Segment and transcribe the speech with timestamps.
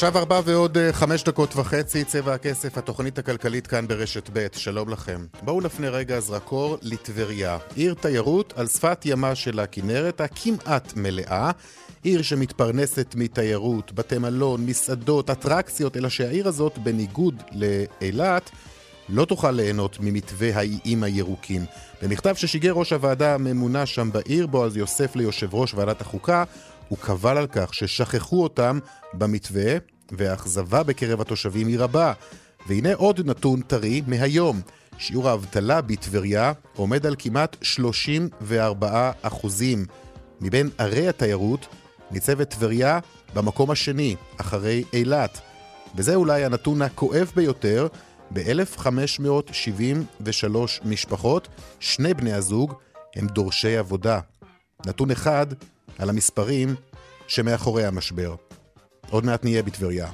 [0.00, 4.88] עכשיו ארבע ועוד אה, חמש דקות וחצי, צבע הכסף, התוכנית הכלכלית כאן ברשת ב', שלום
[4.88, 5.26] לכם.
[5.42, 11.50] בואו נפנה רגע זרקור לטבריה, עיר תיירות על שפת ימה של הכנרת, הכמעט מלאה,
[12.02, 18.50] עיר שמתפרנסת מתיירות, בתי מלון, מסעדות, אטרקציות, אלא שהעיר הזאת, בניגוד לאילת,
[19.08, 21.64] לא תוכל ליהנות ממתווה האיים הירוקים.
[22.02, 26.44] במכתב ששיגר ראש הוועדה הממונה שם בעיר, בועז יוסף ליושב ראש ועדת החוקה,
[26.90, 28.78] הוא קבל על כך ששכחו אותם
[29.14, 29.76] במתווה,
[30.12, 32.12] והאכזבה בקרב התושבים היא רבה.
[32.66, 34.60] והנה עוד נתון טרי מהיום.
[34.98, 39.84] שיעור האבטלה בטבריה עומד על כמעט 34 אחוזים.
[40.40, 41.66] מבין ערי התיירות
[42.10, 42.98] ניצבת טבריה
[43.34, 45.40] במקום השני, אחרי אילת.
[45.96, 47.86] וזה אולי הנתון הכואב ביותר,
[48.32, 51.48] ב-1573 משפחות,
[51.80, 52.74] שני בני הזוג
[53.16, 54.20] הם דורשי עבודה.
[54.86, 55.46] נתון אחד
[55.98, 56.74] על המספרים
[57.26, 58.34] שמאחורי המשבר.
[59.10, 60.08] עוד מעט נהיה בטבריה.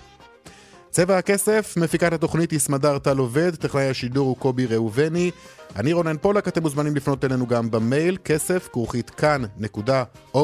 [0.91, 5.31] צבע הכסף, מפיקת התוכנית היא סמדר טל עובד, טכנאי השידור הוא קובי ראובני.
[5.77, 10.35] אני רונן פולק, אתם מוזמנים לפנות אלינו גם במייל, כסף, כרוכית כאן.org.il.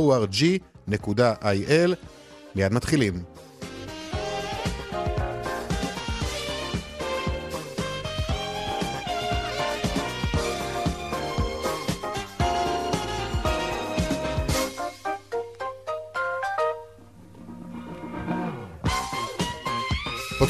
[2.55, 3.23] מיד מתחילים.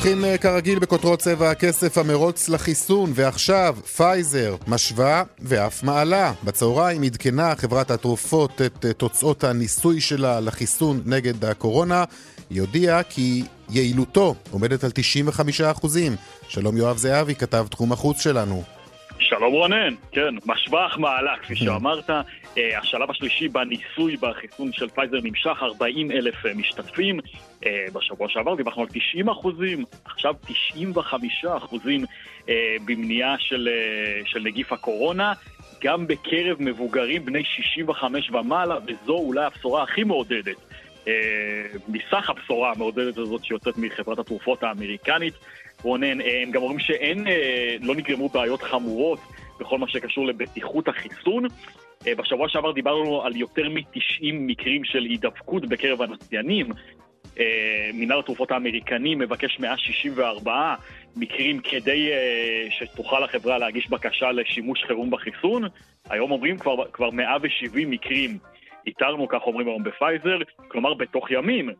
[0.02, 6.32] פותחים אה, כרגיל בכותרות צבע הכסף המרוץ לחיסון, ועכשיו פייזר משווה ואף מעלה.
[6.44, 12.04] בצהריים עדכנה חברת התרופות את אה, תוצאות הניסוי שלה לחיסון נגד הקורונה.
[12.50, 14.90] היא הודיעה כי יעילותו עומדת על
[15.82, 15.86] 95%.
[16.48, 18.62] שלום יואב זהבי, כתב תחום החוץ שלנו.
[19.38, 22.10] שלום רונן, כן, משווה ומעלה, כפי שאמרת.
[22.10, 27.20] אה, השלב השלישי בניסוי בחיסון של פייזר נמשך, 40 אלף אה, משתתפים.
[27.66, 32.04] אה, בשבוע שעבר דיווחנו על 90 אחוזים, עכשיו 95 אחוזים
[32.84, 33.68] במניעה של,
[34.24, 35.32] של נגיף הקורונה.
[35.82, 40.56] גם בקרב מבוגרים בני 65 ומעלה, וזו אולי הבשורה הכי מעודדת.
[41.88, 45.34] מסך הבשורה המעודדת הזאת שיוצאת מחברת התרופות האמריקנית.
[45.82, 47.26] רונן, הם גם אומרים שאין,
[47.80, 49.18] לא נגרמו בעיות חמורות
[49.60, 51.44] בכל מה שקשור לבטיחות החיסון.
[52.06, 56.66] אה, בשבוע שעבר דיברנו על יותר מ-90 מקרים של הידבקות בקרב הנציינים.
[57.38, 60.74] אה, מנהל התרופות האמריקני מבקש 164
[61.16, 65.62] מקרים כדי אה, שתוכל החברה להגיש בקשה לשימוש חירום בחיסון.
[66.10, 68.38] היום אומרים כבר, כבר 170 מקרים.
[68.86, 70.38] איתרנו, כך אומרים היום בפייזר,
[70.68, 71.70] כלומר בתוך ימים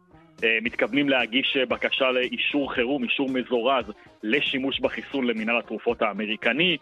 [0.62, 3.84] מתכוונים להגיש בקשה לאישור חירום, אישור מזורז
[4.22, 6.76] לשימוש בחיסון למנהל התרופות האמריקני.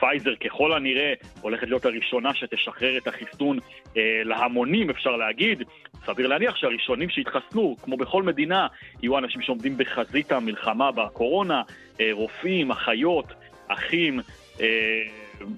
[0.00, 3.58] פייזר ככל הנראה הולכת להיות הראשונה שתשחרר את החיסון
[3.96, 5.62] אה, להמונים, אפשר להגיד.
[6.06, 8.66] סביר להניח שהראשונים שהתחסנו, כמו בכל מדינה,
[9.02, 11.62] יהיו אנשים שעומדים בחזית המלחמה בקורונה,
[12.00, 13.26] אה, רופאים, אחיות,
[13.68, 14.20] אחים.
[14.60, 15.02] אה,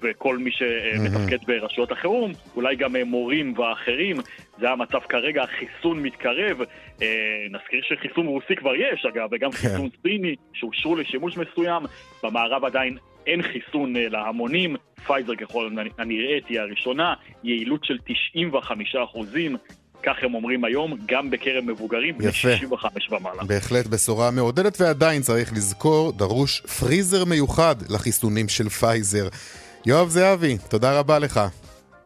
[0.01, 4.17] וכל מי שמתפקד ברשויות החירום, אולי גם אה, מורים ואחרים,
[4.59, 6.57] זה המצב כרגע, החיסון מתקרב.
[7.01, 7.07] אה,
[7.51, 9.57] נזכיר שחיסון רוסי כבר יש, אגב, וגם כן.
[9.57, 11.83] חיסון סיני שאושרו לשימוש מסוים.
[12.23, 12.97] במערב עדיין
[13.27, 14.75] אין חיסון אה, להמונים,
[15.07, 17.13] פייזר ככל הנראה תהיה הראשונה,
[17.43, 19.55] יעילות של 95 אחוזים.
[20.03, 23.43] כך הם אומרים היום, גם בקרב מבוגרים בני 65 ומעלה.
[23.43, 29.27] בהחלט בשורה מעודדת, ועדיין צריך לזכור, דרוש פריזר מיוחד לחיסונים של פייזר.
[29.85, 31.39] יואב זהבי, תודה רבה לך.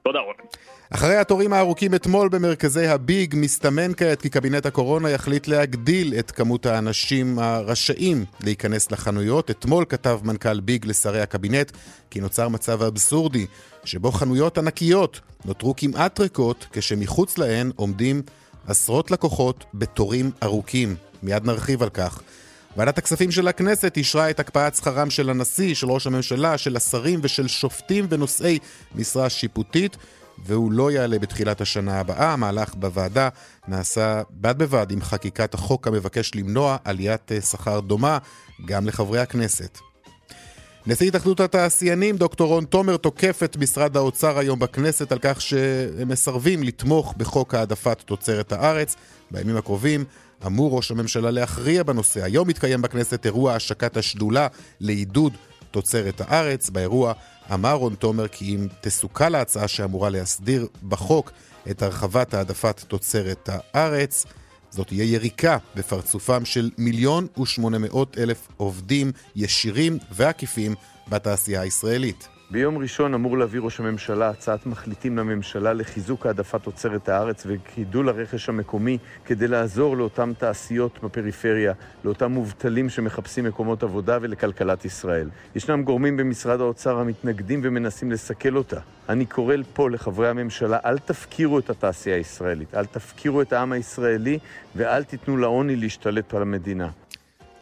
[0.04, 0.61] תודה רבה.
[0.94, 6.66] אחרי התורים הארוכים אתמול במרכזי הביג, מסתמן כעת כי קבינט הקורונה יחליט להגדיל את כמות
[6.66, 9.52] האנשים הרשאים להיכנס לחנויות.
[9.52, 11.72] אתמול כתב מנכ"ל ביג לשרי הקבינט
[12.10, 13.46] כי נוצר מצב אבסורדי,
[13.84, 18.22] שבו חנויות ענקיות נותרו כמעט ריקות, כשמחוץ להן עומדים
[18.68, 20.96] עשרות לקוחות בתורים ארוכים.
[21.24, 22.22] מיד נרחיב על כך.
[22.78, 27.20] ועדת הכספים של הכנסת אישרה את הקפאת שכרם של הנשיא, של ראש הממשלה, של השרים
[27.24, 28.60] ושל שופטים ונושאי
[28.96, 29.98] משרה שיפוטית.
[30.46, 32.34] והוא לא יעלה בתחילת השנה הבאה.
[32.34, 33.30] המהלך בוועדה
[33.68, 38.18] נעשה בד בבד עם חקיקת החוק המבקש למנוע עליית אה, שכר דומה
[38.66, 39.80] גם לחברי הכנסת.
[40.88, 46.08] נשיא התאחדות התעשיינים, דוקטור רון תומר, תוקף את משרד האוצר היום בכנסת על כך שהם
[46.08, 48.96] מסרבים לתמוך בחוק העדפת תוצרת הארץ.
[49.32, 50.06] בימים הקרובים
[50.46, 52.24] אמור ראש הממשלה להכריע בנושא.
[52.24, 54.48] היום מתקיים בכנסת אירוע השקת השדולה
[54.80, 55.34] לעידוד
[55.72, 56.70] תוצרת הארץ.
[56.70, 57.14] באירוע
[57.54, 61.32] אמר רון תומר כי אם תסוכל ההצעה שאמורה להסדיר בחוק
[61.72, 64.26] את הרחבת העדפת תוצרת הארץ,
[64.70, 70.76] זאת תהיה יריקה בפרצופם של מיליון ושמונה מאות אלף עובדים ישירים ועקיפים
[71.08, 72.28] בתעשייה הישראלית.
[72.52, 78.50] ביום ראשון אמור להביא ראש הממשלה הצעת מחליטים לממשלה לחיזוק העדפת תוצרת הארץ וגידול הרכש
[78.50, 85.30] המקומי כדי לעזור לאותן תעשיות בפריפריה, לאותם מובטלים שמחפשים מקומות עבודה ולכלכלת ישראל.
[85.56, 88.80] ישנם גורמים במשרד האוצר המתנגדים ומנסים לסכל אותה.
[89.10, 94.40] אני קורא פה לחברי הממשלה, אל תפקירו את התעשייה הישראלית, אל תפקירו את העם הישראלי
[94.76, 96.90] ואל תיתנו לעוני להשתלט על המדינה.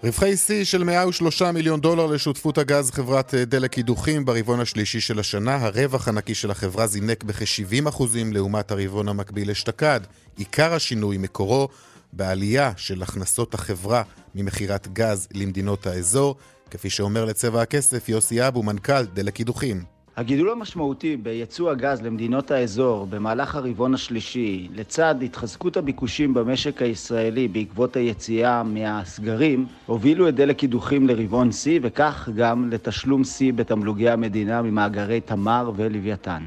[0.04, 5.20] רווחי שיא של 103 מיליון דולר לשותפות הגז חברת אה, דלק קידוחים ברבעון השלישי של
[5.20, 5.56] השנה.
[5.56, 8.04] הרווח הנקי של החברה זינק בכ-70%
[8.34, 10.00] לעומת הרבעון המקביל אשתקד.
[10.38, 11.68] עיקר השינוי מקורו
[12.14, 14.04] בעלייה של הכנסות החברה
[14.36, 16.36] ממכירת גז למדינות האזור,
[16.72, 19.99] כפי שאומר לצבע הכסף יוסי אבו, מנכ"ל דלק קידוחים.
[20.20, 27.96] הגידול המשמעותי בייצוא הגז למדינות האזור במהלך הרבעון השלישי, לצד התחזקות הביקושים במשק הישראלי בעקבות
[27.96, 35.22] היציאה מהסגרים, הובילו את דלק קידוחים לרבעון שיא, וכך גם לתשלום שיא בתמלוגי המדינה ממאגרי
[35.22, 36.44] תמר ולוויתן.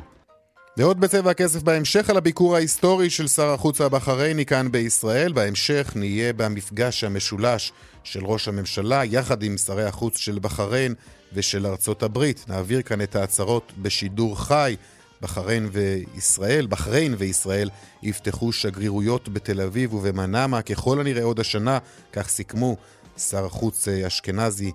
[0.76, 5.32] ועוד בצבע הכסף בהמשך על הביקור ההיסטורי של שר החוץ הבחרייני כאן בישראל.
[5.32, 7.72] בהמשך נהיה במפגש המשולש
[8.04, 10.94] של ראש הממשלה יחד עם שרי החוץ של בחריין
[11.32, 12.44] ושל ארצות הברית.
[12.48, 14.76] נעביר כאן את ההצהרות בשידור חי.
[15.20, 17.70] בחריין וישראל, בחריין וישראל
[18.02, 21.78] יפתחו שגרירויות בתל אביב ובמנאמה ככל הנראה עוד השנה,
[22.12, 22.76] כך סיכמו
[23.16, 24.72] שר החוץ אשכנזי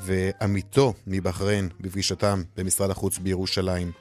[0.00, 3.92] ועמיתו מבחריין בפגישתם במשרד החוץ בירושלים.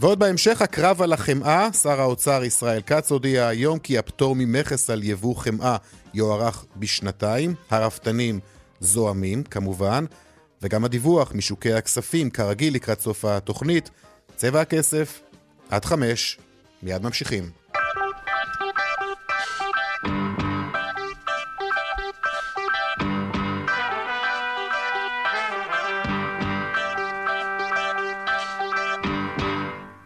[0.00, 5.02] ועוד בהמשך הקרב על החמאה, שר האוצר ישראל כץ הודיע היום כי הפטור ממכס על
[5.02, 5.76] יבוא חמאה
[6.14, 7.54] יוארך בשנתיים.
[7.70, 8.40] הרפתנים
[8.80, 10.04] זועמים, כמובן,
[10.62, 13.90] וגם הדיווח משוקי הכספים, כרגיל לקראת סוף התוכנית.
[14.36, 15.20] צבע הכסף,
[15.70, 16.38] עד חמש,
[16.82, 17.63] מיד ממשיכים.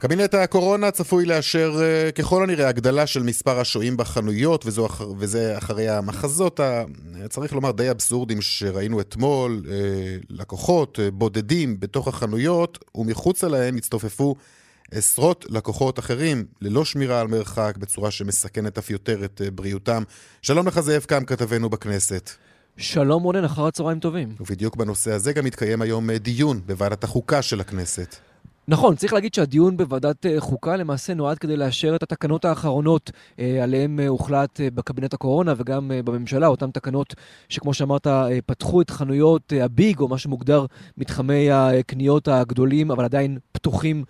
[0.01, 5.89] קבינט הקורונה צפוי לאשר uh, ככל הנראה הגדלה של מספר השוהים בחנויות, וזו, וזה אחרי
[5.89, 6.85] המחזות, ה,
[7.29, 9.69] צריך לומר, די אבסורדים שראינו אתמול, uh,
[10.31, 14.35] לקוחות uh, בודדים בתוך החנויות, ומחוצה להם הצטופפו
[14.91, 20.03] עשרות לקוחות אחרים, ללא שמירה על מרחק, בצורה שמסכנת אף יותר את בריאותם.
[20.43, 22.31] שלום לך זאב קם, כתבנו בכנסת.
[22.77, 24.35] שלום רונן, אחר הצהריים טובים.
[24.41, 28.28] ובדיוק בנושא הזה גם מתקיים היום דיון בוועדת החוקה של הכנסת.
[28.71, 33.63] נכון, צריך להגיד שהדיון בוועדת אה, חוקה למעשה נועד כדי לאשר את התקנות האחרונות אה,
[33.63, 37.15] עליהן אה, הוחלט בקבינט הקורונה וגם בממשלה, אותן תקנות
[37.49, 38.07] שכמו שאמרת,
[38.47, 40.67] פתחו את חנויות הביג, או מה שמוגדר
[40.99, 44.05] מתחמי הקניות הגדולים, אבל עדיין פתוחים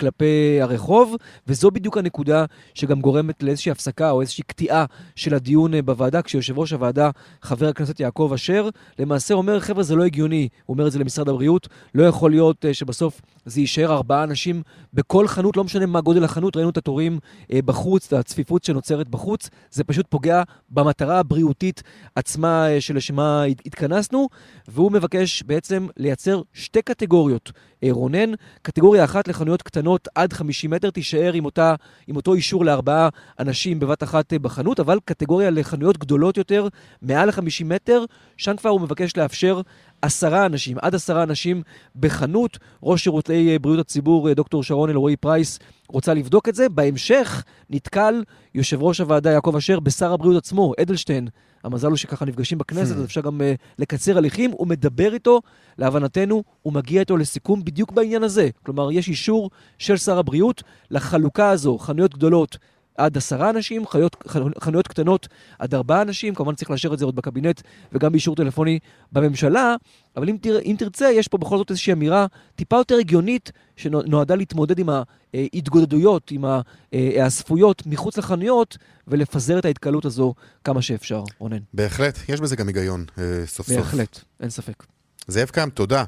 [0.00, 1.16] כלפי הרחוב,
[1.46, 2.44] וזו בדיוק הנקודה
[2.74, 4.84] שגם גורמת לאיזושהי הפסקה או איזושהי קטיעה
[5.16, 7.10] של הדיון בוועדה, כשיושב ראש הוועדה,
[7.42, 8.68] חבר הכנסת יעקב אשר,
[8.98, 12.64] למעשה אומר, חבר'ה, זה לא הגיוני, הוא אומר את זה למשרד הבריאות, לא יכול להיות
[12.72, 14.62] שבסוף זה יישאר ארבעה אנשים
[14.94, 17.18] בכל חנות, לא משנה מה גודל החנות, ראינו את התורים
[17.52, 21.82] אה, בחוץ, את הצפיפות שנוצרת בחוץ, זה פשוט פוגע במטרה הבריאותית
[22.14, 24.28] עצמה אה, שלשמה התכנסנו,
[24.68, 27.52] והוא מבקש בעצם לייצר שתי קטגוריות.
[27.84, 28.32] אה, רונן,
[28.62, 31.74] קטגוריה אחת לחנויות קטנות עד 50 מטר תישאר עם, אותה,
[32.06, 33.08] עם אותו אישור לארבעה
[33.38, 36.68] אנשים בבת אחת אה, בחנות, אבל קטגוריה לחנויות גדולות יותר,
[37.02, 38.04] מעל ל-50 מטר,
[38.36, 39.60] שם כבר הוא מבקש לאפשר
[40.04, 41.62] עשרה אנשים, עד עשרה אנשים
[41.96, 42.58] בחנות.
[42.82, 45.58] ראש שירותי אה, בריאות הציבור, אה, דוקטור שרון אלרועי פרייס,
[45.88, 46.68] רוצה לבדוק את זה.
[46.68, 51.28] בהמשך נתקל יושב ראש הוועדה יעקב אשר בשר הבריאות עצמו, אדלשטיין.
[51.64, 52.98] המזל הוא שככה נפגשים בכנסת, hmm.
[52.98, 53.44] אז אפשר גם uh,
[53.78, 54.50] לקצר הליכים.
[54.50, 55.40] הוא מדבר איתו,
[55.78, 58.48] להבנתנו, הוא מגיע איתו לסיכום בדיוק בעניין הזה.
[58.62, 62.58] כלומר, יש אישור של שר הבריאות לחלוקה הזו, חנויות גדולות
[62.98, 64.16] עד עשרה אנשים, חיות,
[64.60, 67.60] חנויות קטנות עד ארבעה אנשים, כמובן צריך לאשר את זה עוד בקבינט
[67.92, 68.78] וגם באישור טלפוני
[69.12, 69.76] בממשלה,
[70.16, 74.34] אבל אם, תר, אם תרצה, יש פה בכל זאת איזושהי אמירה טיפה יותר הגיונית שנועדה
[74.34, 74.88] להתמודד עם
[75.34, 76.44] ההתגודדויות, עם
[76.92, 80.34] ההאספויות מחוץ לחנויות ולפזר את ההתקהלות הזו
[80.64, 81.58] כמה שאפשר, רונן.
[81.74, 83.94] בהחלט, יש בזה גם היגיון, אה, סוף בהחלט, סוף.
[83.94, 84.84] בהחלט, אין ספק.
[85.28, 86.04] זאב קם, תודה.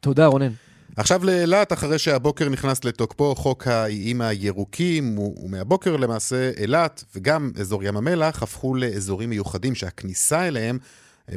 [0.00, 0.65] תודה, רונן.
[0.96, 7.96] עכשיו לאילת, אחרי שהבוקר נכנס לתוקפו חוק האיים הירוקים, ומהבוקר למעשה אילת וגם אזור ים
[7.96, 10.78] המלח הפכו לאזורים מיוחדים שהכניסה אליהם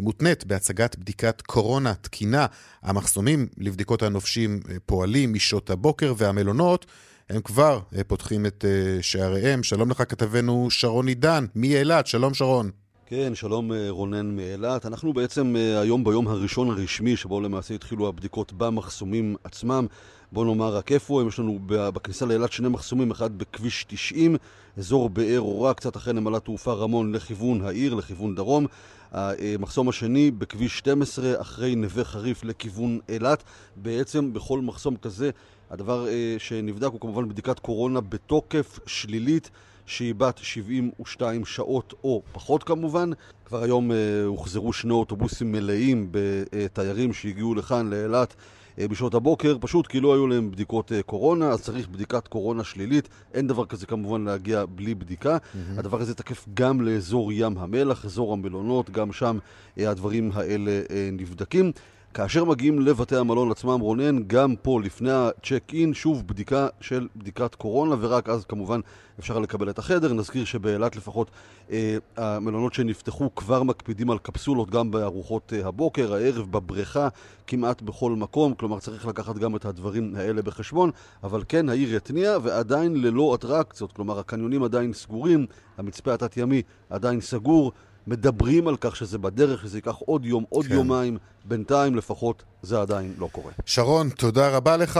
[0.01, 2.45] מותנית בהצגת בדיקת קורונה תקינה.
[2.83, 6.85] המחסומים לבדיקות הנופשים פועלים משעות הבוקר והמלונות
[7.29, 8.65] הם כבר פותחים את
[9.01, 9.63] שעריהם.
[9.63, 12.71] שלום לך כתבנו שרון עידן מאילת, שלום שרון.
[13.11, 14.85] כן, שלום רונן מאילת.
[14.85, 19.87] אנחנו בעצם היום ביום הראשון הרשמי שבו למעשה התחילו הבדיקות במחסומים עצמם.
[20.31, 24.35] בוא נאמר רק איפה הם, יש לנו בכניסה לאילת שני מחסומים, אחד בכביש 90,
[24.77, 28.65] אזור באר אורה, קצת אחרי נמלת תעופה רמון לכיוון העיר, לכיוון דרום.
[29.11, 33.43] המחסום השני בכביש 12, אחרי נווה חריף לכיוון אילת.
[33.75, 35.29] בעצם בכל מחסום כזה,
[35.69, 39.49] הדבר שנבדק הוא כמובן בדיקת קורונה בתוקף שלילית.
[39.89, 43.09] שהיא בת 72 שעות או פחות כמובן.
[43.45, 48.35] כבר היום אה, הוחזרו שני אוטובוסים מלאים בתיירים שהגיעו לכאן, לאילת,
[48.79, 52.63] אה, בשעות הבוקר, פשוט כי לא היו להם בדיקות אה, קורונה, אז צריך בדיקת קורונה
[52.63, 53.09] שלילית.
[53.33, 55.37] אין דבר כזה כמובן להגיע בלי בדיקה.
[55.37, 55.79] Mm-hmm.
[55.79, 59.37] הדבר הזה תקף גם לאזור ים המלח, אזור המלונות, גם שם
[59.79, 61.71] אה, הדברים האלה אה, נבדקים.
[62.13, 67.55] כאשר מגיעים לבתי המלון עצמם, רונן, גם פה לפני הצ'ק אין, שוב בדיקה של בדיקת
[67.55, 68.79] קורונה, ורק אז כמובן
[69.19, 70.13] אפשר לקבל את החדר.
[70.13, 71.31] נזכיר שבאילת לפחות
[71.71, 77.07] אה, המלונות שנפתחו כבר מקפידים על קפסולות גם בארוחות אה, הבוקר, הערב, בבריכה,
[77.47, 80.91] כמעט בכל מקום, כלומר צריך לקחת גם את הדברים האלה בחשבון,
[81.23, 85.45] אבל כן, העיר התניעה ועדיין ללא אטרקציות, כלומר הקניונים עדיין סגורים,
[85.77, 87.71] המצפה התת-ימי עדיין סגור.
[88.07, 90.73] מדברים על כך שזה בדרך, שזה ייקח עוד יום, עוד כן.
[90.73, 91.17] יומיים.
[91.45, 93.51] בינתיים לפחות זה עדיין לא קורה.
[93.65, 94.99] שרון, תודה רבה לך,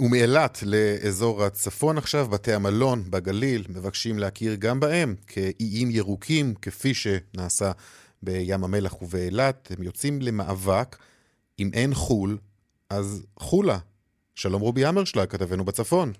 [0.00, 7.72] ומאילת לאזור הצפון עכשיו, בתי המלון בגליל מבקשים להכיר גם בהם כאיים ירוקים, כפי שנעשה
[8.22, 9.68] בים המלח ובאילת.
[9.78, 10.96] הם יוצאים למאבק.
[11.58, 12.38] אם אין חו"ל,
[12.90, 13.78] אז חולה.
[14.34, 16.12] שלום רובי אמרשלג, כתבנו בצפון.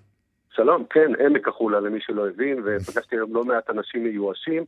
[0.55, 4.63] שלום, כן, עמק החולה למי שלא הבין, ופגשתי היום לא מעט אנשים מיואשים.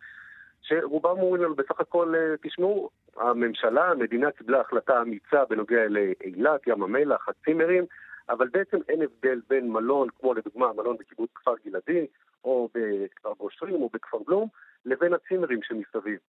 [0.71, 6.83] שרובם אומרים לנו בסך הכל, אה, תשמעו, הממשלה, המדינה קיבלה החלטה אמיצה בנוגע לאילת, ים
[6.83, 7.85] המלח, הצימרים,
[8.29, 12.05] אבל בעצם אין הבדל בין מלון, כמו לדוגמה מלון בקיבוץ כפר גלעדי,
[12.43, 14.47] או בכפר גושרים, או בכפר בלום,
[14.85, 16.19] לבין הצימרים שמסביב.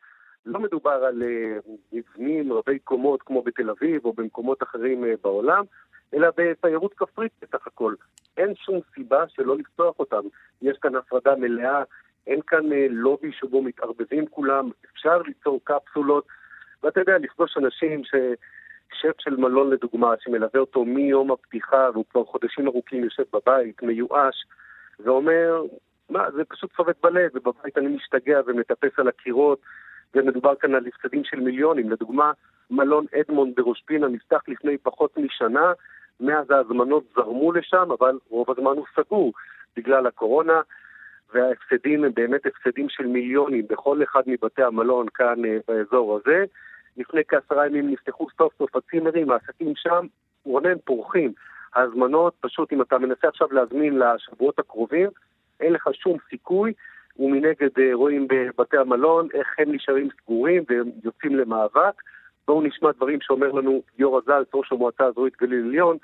[0.46, 1.58] לא מדובר על אה,
[1.92, 5.64] מבנים רבי קומות כמו בתל אביב או במקומות אחרים אה, בעולם,
[6.14, 7.94] אלא בתיירות כפרית בסך הכל.
[8.36, 10.22] אין שום סיבה שלא לפתוח אותם.
[10.62, 11.82] יש כאן הפרדה מלאה
[12.26, 16.26] אין כאן אה, לובי שבו מתערבבים כולם, אפשר ליצור קפסולות,
[16.82, 18.14] ואתה יודע, לפגוש אנשים ש...
[19.00, 24.44] שף של מלון לדוגמה, שמלווה אותו מיום הפתיחה, והוא כבר חודשים ארוכים יושב בבית, מיואש,
[25.00, 25.62] ואומר,
[26.10, 29.58] מה, זה פשוט צובט בלב, ובבית אני משתגע ומטפס על הקירות,
[30.14, 31.90] ומדובר כאן על הפסדים של מיליונים.
[31.90, 32.32] לדוגמה,
[32.70, 35.72] מלון אדמונד בראש פינה נפתח לפני פחות משנה,
[36.20, 39.32] מאז ההזמנות זרמו לשם, אבל רוב הזמן הוא סגור
[39.76, 40.60] בגלל הקורונה.
[41.34, 46.44] וההפסדים הם באמת הפסדים של מיליונים בכל אחד מבתי המלון כאן אה, באזור הזה.
[46.96, 50.06] לפני כעשרה ימים נפתחו סוף סוף הצימרים, העסקים שם,
[50.44, 51.32] רונן, פורחים.
[51.74, 55.08] ההזמנות, פשוט אם אתה מנסה עכשיו להזמין לשבועות הקרובים,
[55.60, 56.72] אין לך שום סיכוי,
[57.18, 62.02] ומנגד אה, רואים בבתי המלון איך הם נשארים סגורים והם יוצאים למאבק.
[62.46, 65.96] בואו נשמע דברים שאומר לנו יו"ר הזלץ, ראש המועצה האזורית גליל עליון,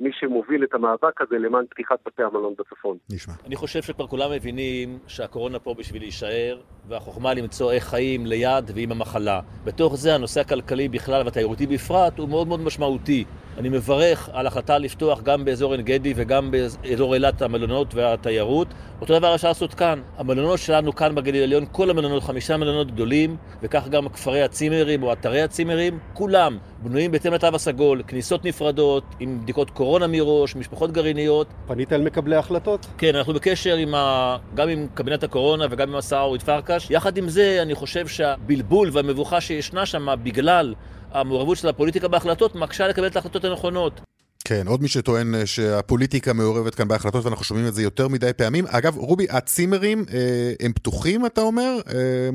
[0.00, 2.96] מי שמוביל את המאבק הזה למען פתיחת בתי המלון בצפון.
[3.10, 3.34] נשמע.
[3.46, 8.92] אני חושב שכבר כולם מבינים שהקורונה פה בשביל להישאר, והחוכמה למצוא איך חיים ליד ועם
[8.92, 9.40] המחלה.
[9.64, 13.24] בתוך זה הנושא הכלכלי בכלל והתיירותי בפרט הוא מאוד מאוד משמעותי.
[13.58, 18.68] אני מברך על החלטה לפתוח גם באזור עין גדי וגם באזור אילת המלונות והתיירות.
[19.00, 20.00] אותו דבר אפשר לעשות כאן.
[20.18, 25.12] המלונות שלנו כאן בגליל העליון, כל המלונות, חמישה מלונות גדולים, וכך גם כפרי הצימרים או
[25.12, 31.46] אתרי הצימרים, כולם בנויים בהתאם לתו הסגול, כניסות נפרדות, עם בדיקות קורונה מראש, משפחות גרעיניות.
[31.66, 32.86] פנית אל מקבלי ההחלטות?
[32.98, 34.36] כן, אנחנו בקשר עם ה...
[34.54, 36.90] גם עם קבינט הקורונה וגם עם השר אורית פרקש.
[36.90, 40.74] יחד עם זה, אני חושב שהבלבול והמבוכה שישנה שם בגלל
[41.20, 44.00] המעורבות של הפוליטיקה בהחלטות מקשה לקבל את ההחלטות הנכונות.
[44.48, 48.30] כן, עוד מי שטוען אה, שהפוליטיקה מעורבת כאן בהחלטות ואנחנו שומעים את זה יותר מדי
[48.38, 48.64] פעמים.
[48.78, 51.72] אגב, רובי, הצימרים אה, הם פתוחים, אתה אומר?
[51.94, 52.28] אה,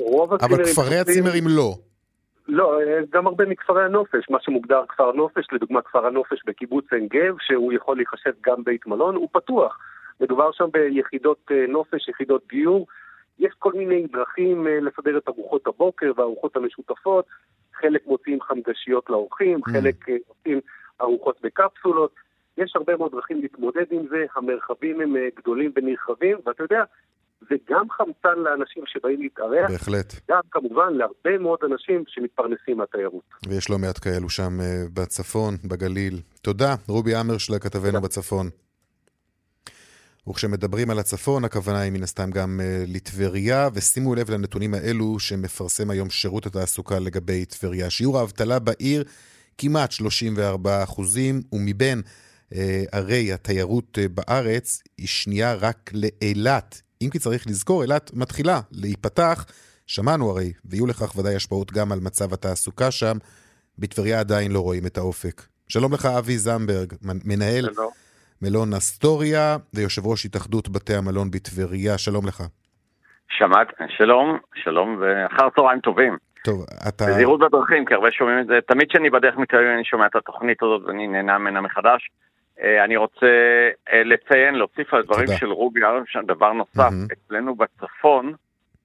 [0.00, 1.74] רוב אבל כפרי הצימרים לא.
[2.48, 7.08] לא, אה, גם הרבה מכפרי הנופש, מה שמוגדר כפר נופש, לדוגמה כפר הנופש בקיבוץ עין
[7.08, 9.78] גב, שהוא יכול להיחשב גם בית מלון, הוא פתוח.
[10.20, 12.86] מדובר שם ביחידות אה, נופש, יחידות דיור.
[13.38, 17.24] יש כל מיני דרכים לסדר את ארוחות הבוקר והארוחות המשותפות.
[17.80, 19.72] חלק מוציאים חמגשיות לאורחים, mm.
[19.72, 20.60] חלק עושים
[21.00, 22.14] ארוחות בקפסולות.
[22.58, 26.82] יש הרבה מאוד דרכים להתמודד עם זה, המרחבים הם גדולים ונרחבים, ואתה יודע,
[27.40, 29.70] זה גם חמצן לאנשים שבאים להתארח.
[29.70, 30.14] בהחלט.
[30.30, 33.22] גם כמובן להרבה מאוד אנשים שמתפרנסים מהתיירות.
[33.48, 36.14] ויש לא מעט כאלו שם uh, בצפון, בגליל.
[36.42, 38.46] תודה, רובי אמרשלה, כתבנו בצפון.
[40.28, 45.90] וכשמדברים על הצפון, הכוונה היא מן הסתם גם uh, לטבריה, ושימו לב לנתונים האלו שמפרסם
[45.90, 47.90] היום שירות התעסוקה לגבי טבריה.
[47.90, 49.04] שיעור האבטלה בעיר
[49.58, 52.02] כמעט 34 אחוזים, ומבין
[52.50, 52.54] uh,
[52.92, 56.82] ערי התיירות uh, בארץ היא שנייה רק לאילת.
[57.02, 59.44] אם כי צריך לזכור, אילת מתחילה להיפתח.
[59.86, 63.18] שמענו הרי, ויהיו לכך ודאי השפעות גם על מצב התעסוקה שם.
[63.78, 65.42] בטבריה עדיין לא רואים את האופק.
[65.68, 68.07] שלום לך, אבי זמברג, מנהל שלום.
[68.42, 71.98] מלון אסטוריה ויושב ראש התאחדות בתי המלון בטבריה.
[71.98, 72.42] שלום לך.
[73.28, 76.16] שמעת, שלום, שלום ואחר צהריים טובים.
[76.44, 77.04] טוב, אתה...
[77.04, 78.58] בזהירות בדרכים, כי הרבה שומעים את זה.
[78.66, 82.10] תמיד כשאני בדרך מתל אביב אני שומע את התוכנית הזאת ואני נהנה ממנה מחדש.
[82.62, 83.26] אה, אני רוצה
[83.92, 86.78] אה, לציין, להוסיף על הדברים של רובי ארנשטיין, דבר נוסף.
[86.78, 87.12] Mm-hmm.
[87.12, 88.34] אצלנו בצפון,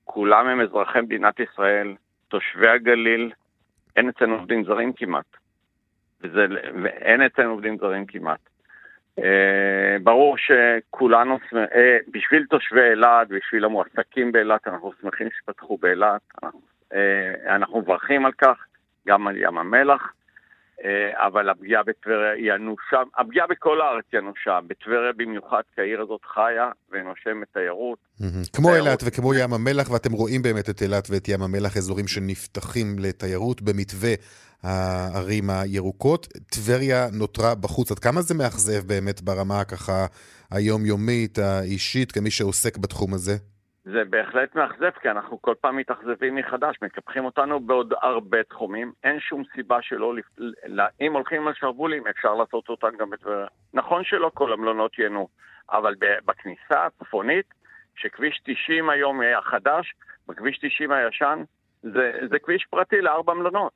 [0.03, 1.95] כולם הם אזרחי מדינת ישראל,
[2.27, 3.31] תושבי הגליל,
[3.95, 5.25] אין אצלנו עובדים זרים כמעט.
[6.22, 6.45] וזה,
[6.83, 8.52] ואין אצלנו עובדים זרים כמעט.
[9.20, 9.24] Uh,
[10.03, 11.58] ברור שכולנו, uh,
[12.12, 16.96] בשביל תושבי אילת, בשביל המועסקים באילת, אנחנו שמחים שפתחו באילת, אנחנו, uh,
[17.50, 18.65] אנחנו מברכים על כך,
[19.08, 20.13] גם על ים המלח,
[21.15, 26.22] אבל הפגיעה בטבריה היא אנושה, הפגיעה בכל הארץ היא אנושה, בטבריה במיוחד, כי העיר הזאת
[26.34, 28.00] חיה ונושמת תיירות.
[28.53, 32.96] כמו אילת וכמו ים המלח, ואתם רואים באמת את אילת ואת ים המלח, אזורים שנפתחים
[33.00, 34.13] לתיירות במתווה
[34.63, 36.27] הערים הירוקות.
[36.51, 37.92] טבריה נותרה בחוץ.
[37.92, 40.06] עד כמה זה מאכזב באמת ברמה ככה
[40.51, 43.38] היומיומית, האישית, כמי שעוסק בתחום הזה?
[43.84, 48.92] זה בהחלט מאכזב, כי אנחנו כל פעם מתאכזבים מחדש, מקפחים אותנו בעוד הרבה תחומים.
[49.04, 50.13] אין שום סיבה שלא,
[51.02, 53.48] אם הולכים על שרוולים, אפשר לעשות אותם גם בטבריה.
[53.74, 55.28] נכון שלא כל המלונות ייהנו,
[55.72, 57.46] אבל בכניסה הצפונית,
[57.96, 59.94] שכביש 90 היום החדש,
[60.28, 61.44] בכביש 90 הישן,
[61.84, 63.72] זה, זה כביש פרטי לארבע מלונות.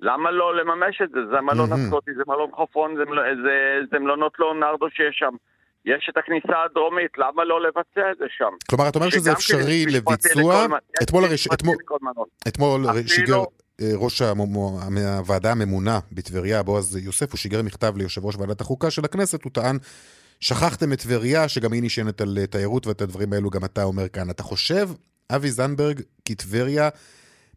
[0.00, 1.26] למה לא לממש את זה?
[1.26, 3.04] זה מלון הסקוטי, זה מלון חופרון, זה,
[3.42, 5.34] זה, זה מלונות לאונרדו שיש שם.
[5.84, 8.52] יש את הכניסה הדרומית, למה לא לבצע את זה שם?
[8.68, 10.66] כלומר, אתה אומר שזה אפשרי לביצוע?
[12.48, 13.42] אתמול, שיגר
[13.80, 19.04] אה, ראש הוועדה הממונה בטבריה, בועז יוסף, הוא שיגר מכתב ליושב ראש ועדת החוקה של
[19.04, 19.76] הכנסת, הוא טען,
[20.40, 24.30] שכחתם את טבריה, שגם היא נשענת על תיירות, ואת הדברים האלו גם אתה אומר כאן.
[24.30, 24.88] אתה חושב,
[25.30, 26.88] אבי זנדברג, כי טבריה...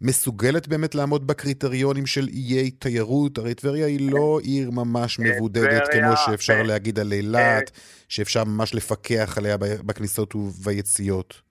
[0.03, 3.37] מסוגלת באמת לעמוד בקריטריונים של איי תיירות?
[3.37, 7.81] הרי טבריה היא לא עיר ממש אה, מבודדת, כמו שאפשר אה, להגיד על אילת, אה,
[8.09, 11.41] שאפשר ממש לפקח עליה בכניסות וביציאות.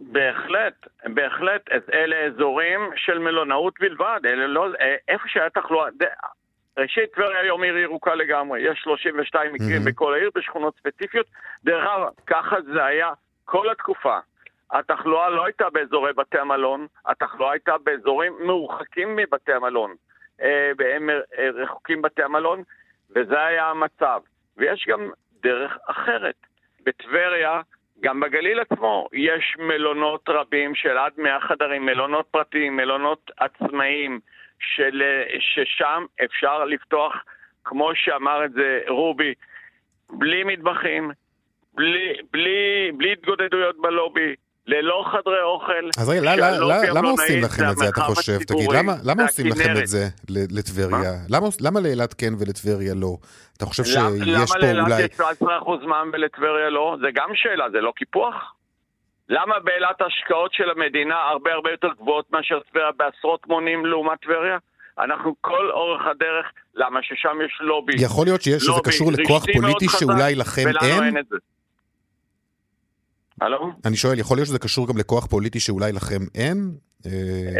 [0.00, 1.62] בהחלט, בהחלט,
[1.94, 4.66] אלה אזורים של מלונאות בלבד, אלה לא,
[5.08, 5.88] איפה שהיה תחלואה,
[6.78, 9.90] ראשית, טבריה היום עיר ירוקה לגמרי, יש 32 מקרים mm-hmm.
[9.90, 11.26] בכל העיר בשכונות ספציפיות,
[11.64, 13.08] דרך אגב, ככה זה היה
[13.44, 14.18] כל התקופה.
[14.72, 19.94] התחלואה לא הייתה באזורי בתי המלון, התחלואה הייתה באזורים מרוחקים מבתי המלון.
[20.42, 22.62] אה, הם אה, רחוקים בתי המלון,
[23.10, 24.20] וזה היה המצב.
[24.56, 25.10] ויש גם
[25.42, 26.34] דרך אחרת.
[26.84, 27.60] בטבריה,
[28.00, 34.20] גם בגליל עצמו, יש מלונות רבים של עד 100 חדרים, מלונות פרטיים, מלונות עצמאיים,
[34.60, 35.02] של,
[35.40, 37.24] ששם אפשר לפתוח,
[37.64, 39.34] כמו שאמר את זה רובי,
[40.10, 41.10] בלי מטבחים,
[41.74, 44.34] בלי, בלי, בלי התגודדויות בלובי,
[44.66, 46.00] ללא חדרי אוכל.
[46.00, 46.34] אז רגע,
[46.94, 48.38] למה עושים לכם את זה, אתה חושב?
[48.38, 48.70] תגיד,
[49.04, 51.12] למה עושים לכם את זה לטבריה?
[51.60, 53.16] למה לאילת כן ולטבריה לא?
[53.56, 54.32] אתה חושב שיש פה אולי...
[54.32, 56.96] למה לאילת יש 17% מע"מ ולטבריה לא?
[57.00, 58.34] זה גם שאלה, זה לא קיפוח?
[59.28, 64.58] למה באילת ההשקעות של המדינה הרבה הרבה יותר גבוהות מאשר טבריה בעשרות מונים לעומת טבריה?
[64.98, 67.92] אנחנו כל אורך הדרך, למה ששם יש לובי.
[67.96, 70.76] יכול להיות שזה קשור לכוח פוליטי שאולי לכם אין?
[70.92, 71.36] ולנו אין את זה.
[73.40, 73.72] הלו?
[73.86, 76.58] אני שואל, יכול להיות שזה קשור גם לכוח פוליטי שאולי לכם אין?
[77.06, 77.10] אה,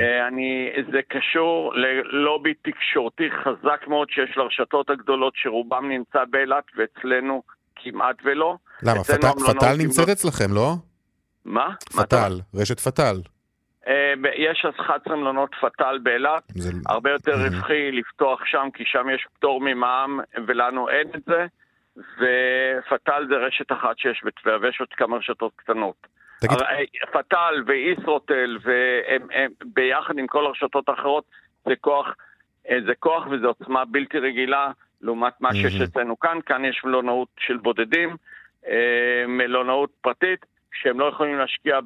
[0.02, 7.42] אה, אני, זה קשור ללובי תקשורתי חזק מאוד שיש לרשתות הגדולות שרובם נמצא באילת ואצלנו
[7.76, 8.56] כמעט ולא.
[8.82, 9.04] למה?
[9.04, 10.74] פתל נמצאת אצלכם, לא?
[11.44, 11.68] מה?
[11.96, 13.16] פתל, רשת פתל.
[13.88, 16.52] אה, יש 11 מלונות פתל באילת,
[16.86, 21.46] הרבה יותר רווחי לפתוח שם כי שם יש פטור ממע"מ ולנו אין את זה.
[22.16, 26.06] ופתאל זה רשת אחת שיש בטבריה, ויש עוד כמה רשתות קטנות.
[26.40, 26.58] תגיד...
[27.12, 31.24] פתאל וישרוטל, וביחד עם כל הרשתות האחרות,
[31.64, 32.06] זה כוח,
[32.70, 36.38] אה, זה כוח וזו עוצמה בלתי רגילה לעומת מה שיש אצלנו כאן.
[36.46, 38.16] כאן יש מלונאות של בודדים,
[38.66, 40.46] אה, מלונאות פרטית.
[40.72, 41.78] שהם לא יכולים להשקיע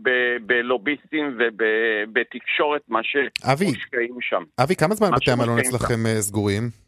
[0.46, 4.42] בלוביסטים ובתקשורת, מה שמושקעים שם.
[4.62, 6.83] אבי, כמה זמן בתי המלון אצלכם אה, סגורים?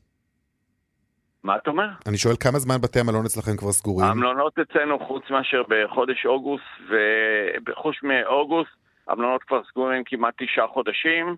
[1.47, 1.89] מה אתה אומר?
[2.07, 4.09] אני שואל כמה זמן בתי המלון אצלכם כבר סגורים?
[4.09, 8.71] המלונות אצלנו, חוץ מאשר בחודש אוגוסט, ובחוץ מאוגוסט,
[9.09, 11.37] המלונות כבר סגורים כמעט תשעה חודשים,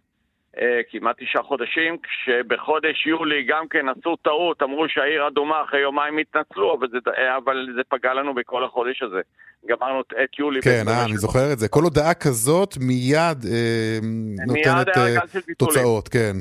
[0.61, 6.19] אה, כמעט תשעה חודשים, כשבחודש יולי גם כן עשו טעות, אמרו שהעיר אדומה, אחרי יומיים
[6.19, 6.99] התנצלו, אבל זה,
[7.37, 9.21] אבל זה פגע לנו בכל החודש הזה.
[9.69, 10.63] גמרנו את יולי.
[10.63, 11.69] כן, אה, אני זוכר את זה.
[11.69, 13.99] כל הודעה כזאת מיד אה,
[14.47, 15.17] נותנת אה,
[15.59, 16.37] תוצאות, כן.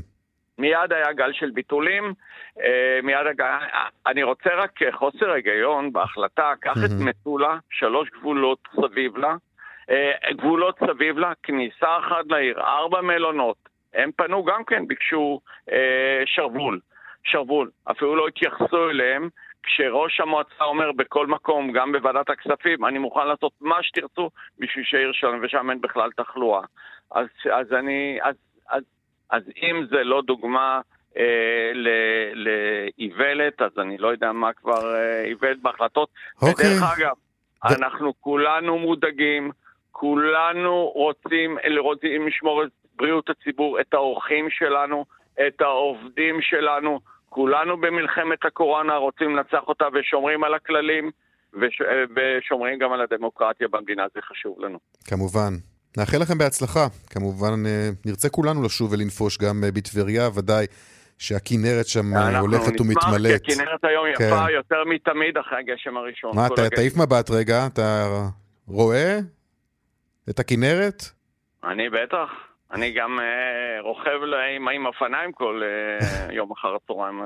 [0.58, 2.14] מיד היה גל של ביטולים,
[2.62, 3.46] אה, מיד הגל...
[4.08, 9.36] אני רוצה רק חוסר היגיון בהחלטה, קח את מטולה, שלוש גבולות סביב לה,
[9.90, 13.58] אה, גבולות סביב לה, כניסה אחת לעיר, ארבע מלונות.
[13.94, 15.40] הם פנו גם כן, ביקשו
[15.72, 16.80] אה, שרוול,
[17.24, 17.70] שרוול.
[17.92, 19.30] אפילו לא התייחסו אליהם.
[19.64, 25.12] כשראש המועצה אומר בכל מקום, גם בוועדת הכספים, אני מוכן לעשות מה שתרצו בשביל שהעיר
[25.14, 26.62] שלנו, ושם אין בכלל תחלואה.
[27.12, 28.36] אז, אז אני, אז,
[28.70, 28.84] אז,
[29.30, 30.82] אז אם זה לא דוגמה
[31.18, 31.72] אה,
[32.34, 36.10] לאיוולת, אז אני לא יודע מה כבר אה, איוולת בהחלטות.
[36.42, 36.66] אוקיי.
[36.68, 37.16] ודרך אגב,
[37.70, 37.72] ד...
[37.72, 39.52] אנחנו כולנו מודאגים,
[39.92, 45.06] כולנו רוצים, רוצים לשמור את בריאות הציבור, את האורחים שלנו,
[45.48, 47.00] את העובדים שלנו.
[47.30, 51.12] כולנו במלחמת הקורונה רוצים לנצח אותה ושומרים על הכללים
[51.54, 51.82] וש...
[52.16, 54.80] ושומרים גם על הדמוקרטיה במדינה, זה חשוב לנו.
[55.08, 55.54] כמובן.
[55.98, 56.88] נאחל לכם בהצלחה.
[57.10, 60.66] כמובן, אה, נרצה כולנו לשוב ולנפוש גם אה, בטבריה, ודאי
[61.18, 62.96] שהכינרת שם אה, הולכת ומתמלאת.
[63.04, 64.24] אנחנו נשמח, כי הכינרת היום כן.
[64.24, 66.32] יפה יותר מתמיד אחרי הגשם הראשון.
[66.36, 68.06] מה, אתה תעיף מבט רגע, אתה
[68.68, 69.20] רואה
[70.30, 71.04] את הכינרת?
[71.64, 72.47] אני בטח.
[72.72, 74.20] אני גם uh, רוכב
[74.56, 75.62] עם, עם אופניים כל
[76.00, 76.04] uh,
[76.38, 77.22] יום אחר הצהריים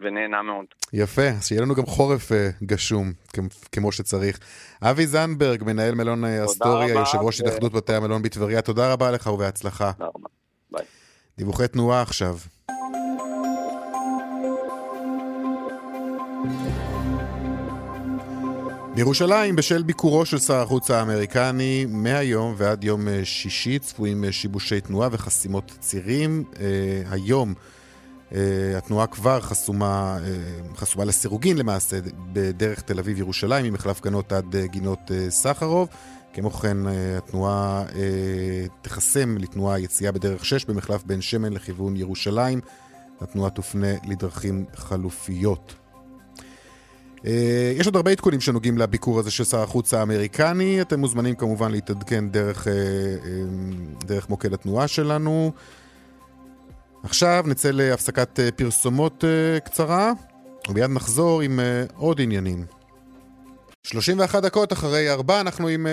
[0.00, 0.66] ונהנה מאוד.
[0.92, 3.12] יפה, אז שיהיה לנו גם חורף uh, גשום,
[3.72, 4.38] כמו שצריך.
[4.82, 9.92] אבי זנברג, מנהל מלון אסטוריה, יושב ראש התאחדות בתי המלון בטבריה, תודה רבה לך ובהצלחה.
[9.92, 10.28] תודה רבה,
[10.70, 10.84] ביי.
[11.38, 12.36] דיווחי תנועה עכשיו.
[18.96, 24.80] בירושלים, בשל ביקורו של שר החוץ האמריקני, מהיום ועד יום אה, שישי צפויים אה, שיבושי
[24.80, 26.44] תנועה וחסימות צירים.
[26.60, 26.66] אה,
[27.10, 27.54] היום
[28.76, 30.18] התנועה כבר חסומה,
[30.76, 31.96] חסומה לסירוגין למעשה
[32.32, 35.88] בדרך תל אביב-ירושלים, ממחלף גנות עד גינות סחרוב.
[36.32, 36.76] כמו כן,
[37.18, 37.84] התנועה
[38.82, 42.60] תחסם לתנועה יציאה בדרך 6 במחלף בן שמן לכיוון ירושלים.
[43.20, 45.74] התנועה תופנה לדרכים חלופיות.
[47.24, 50.80] אה, יש עוד הרבה עדכונים שנוגעים לביקור הזה של שר החוץ האמריקני.
[50.80, 52.78] אתם מוזמנים כמובן להתעדכן דרך, אה, אה,
[54.04, 55.52] דרך מוקד התנועה שלנו.
[57.02, 59.24] עכשיו נצא להפסקת פרסומות
[59.64, 60.12] קצרה,
[60.68, 61.60] ומיד נחזור עם
[61.94, 62.64] עוד עניינים.
[63.82, 65.86] 31 דקות אחרי ארבע, אנחנו עם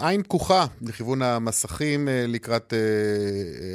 [0.00, 2.72] עין פקוחה לכיוון המסכים לקראת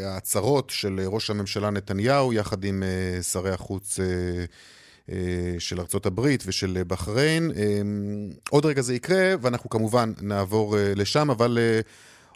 [0.06, 2.84] ההצהרות של ראש הממשלה נתניהו, יחד עם
[3.22, 4.00] שרי החוץ
[5.60, 7.52] של ארצות הברית ושל בחריין.
[7.56, 7.82] אה,
[8.50, 11.58] עוד רגע זה יקרה, ואנחנו כמובן נעבור אה, לשם, אבל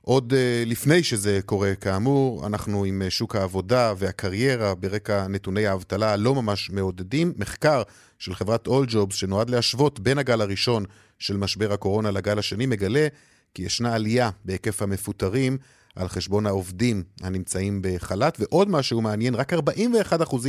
[0.02, 0.34] עוד
[0.66, 7.34] לפני שזה קורה, כאמור, אנחנו עם שוק העבודה והקריירה ברקע נתוני האבטלה הלא ממש מעודדים.
[7.38, 7.84] מחקר
[8.20, 10.86] של חברת All Jobs, שנועד להשוות בין הגל הראשון
[11.20, 13.08] של משבר הקורונה לגל השני, מגלה
[13.54, 15.58] כי ישנה עלייה בהיקף המפוטרים
[15.96, 19.58] על חשבון העובדים הנמצאים בחל"ת, ועוד משהו מעניין, רק 41%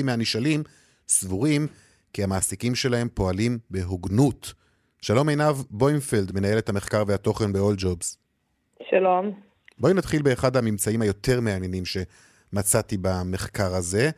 [0.05, 0.63] מהנשאלים
[1.09, 1.67] סבורים
[2.13, 4.55] כי המעסיקים שלהם פועלים בהוגנות.
[5.03, 8.17] שלום עינב בוימפלד, מנהלת המחקר והתוכן ב-all jobs.
[8.91, 9.33] שלום.
[9.79, 14.05] בואי נתחיל באחד הממצאים היותר מעניינים שמצאתי במחקר הזה.
[14.05, 14.11] אה,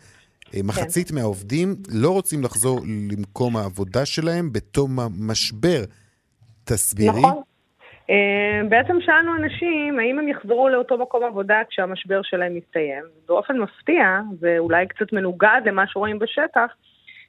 [0.53, 0.67] כן.
[0.67, 2.81] מחצית מהעובדים לא רוצים לחזור
[3.11, 5.85] למקום העבודה שלהם בתום המשבר.
[6.65, 7.19] תסבירי.
[7.19, 7.43] נכון.
[8.11, 13.05] אה, בעצם שאלנו אנשים האם הם יחזרו לאותו מקום עבודה כשהמשבר שלהם יסתיים.
[13.29, 16.71] באופן מפתיע, ואולי קצת מנוגד למה שרואים בשטח,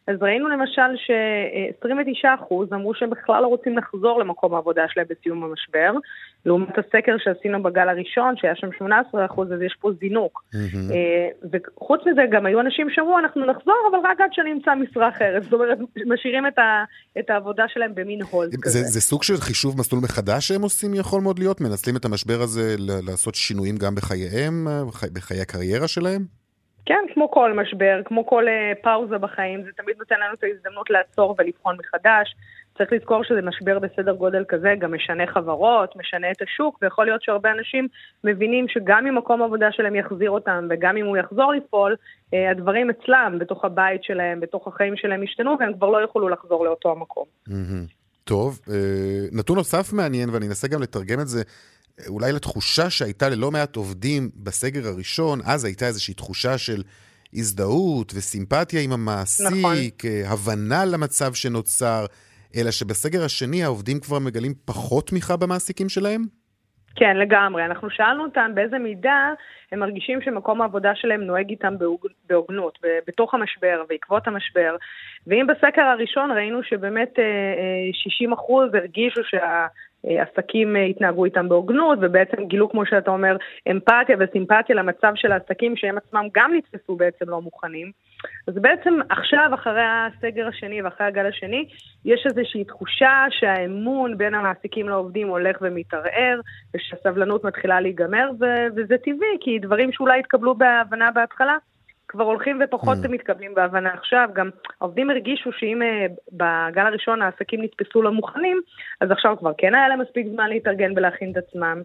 [0.07, 5.91] אז ראינו למשל ש-29% אמרו שהם בכלל לא רוצים לחזור למקום העבודה שלהם בסיום המשבר,
[6.45, 10.43] לעומת הסקר שעשינו בגל הראשון, שהיה שם 18%, אז יש פה זינוק.
[10.53, 11.47] Mm-hmm.
[11.51, 15.43] וחוץ מזה, גם היו אנשים שאמרו, אנחנו נחזור, אבל רק עד שנמצא משרה אחרת.
[15.43, 16.83] זאת אומרת, משאירים את, ה-
[17.19, 18.79] את העבודה שלהם במין הולד כזה.
[18.79, 21.61] זה סוג של חישוב מסלול מחדש שהם עושים, יכול מאוד להיות?
[21.61, 24.67] מנצלים את המשבר הזה לעשות שינויים גם בחייהם,
[25.13, 26.44] בחיי הקריירה שלהם?
[26.85, 30.89] כן, כמו כל משבר, כמו כל uh, פאוזה בחיים, זה תמיד נותן לנו את ההזדמנות
[30.89, 32.35] לעצור ולבחון מחדש.
[32.77, 37.21] צריך לזכור שזה משבר בסדר גודל כזה, גם משנה חברות, משנה את השוק, ויכול להיות
[37.21, 37.87] שהרבה אנשים
[38.23, 42.89] מבינים שגם אם מקום העבודה שלהם יחזיר אותם, וגם אם הוא יחזור לפעול, uh, הדברים
[42.89, 47.25] אצלם, בתוך הבית שלהם, בתוך החיים שלהם ישתנו, והם כבר לא יוכלו לחזור לאותו המקום.
[48.23, 48.69] טוב, uh,
[49.31, 51.43] נתון נוסף מעניין, ואני אנסה גם לתרגם את זה
[52.07, 56.83] אולי לתחושה שהייתה ללא מעט עובדים בסגר הראשון, אז הייתה איזושהי תחושה של
[57.33, 60.33] הזדהות וסימפתיה עם המעסיק, נכון.
[60.33, 62.05] הבנה למצב שנוצר,
[62.55, 66.21] אלא שבסגר השני העובדים כבר מגלים פחות תמיכה במעסיקים שלהם?
[66.95, 67.65] כן, לגמרי.
[67.65, 69.33] אנחנו שאלנו אותם באיזה מידה
[69.71, 71.73] הם מרגישים שמקום העבודה שלהם נוהג איתם
[72.29, 74.75] בהוגנות, בתוך המשבר, בעקבות המשבר.
[75.27, 77.13] ואם בסקר הראשון ראינו שבאמת
[77.93, 79.67] 60 אה, אחוז הרגישו שה...
[80.07, 83.37] עסקים התנהגו איתם בהוגנות, ובעצם גילו, כמו שאתה אומר,
[83.71, 87.91] אמפתיה וסימפתיה למצב של העסקים שהם עצמם גם נתפסו בעצם לא מוכנים.
[88.47, 91.65] אז בעצם עכשיו, אחרי הסגר השני ואחרי הגל השני,
[92.05, 96.39] יש איזושהי תחושה שהאמון בין המעסיקים לעובדים הולך ומתערער,
[96.75, 101.57] ושהסבלנות מתחילה להיגמר, ו- וזה טבעי, כי דברים שאולי התקבלו בהבנה בהתחלה,
[102.07, 103.07] כבר הולכים ופחות mm.
[103.07, 104.29] מתקבלים בהבנה עכשיו.
[104.33, 104.49] גם
[104.81, 108.61] העובדים הרגישו שאם uh, בגל הראשון העסקים נתפסו לא מוכנים,
[109.01, 111.81] אז עכשיו כבר כן היה להם מספיק זמן להתארגן ולהכין את עצמם.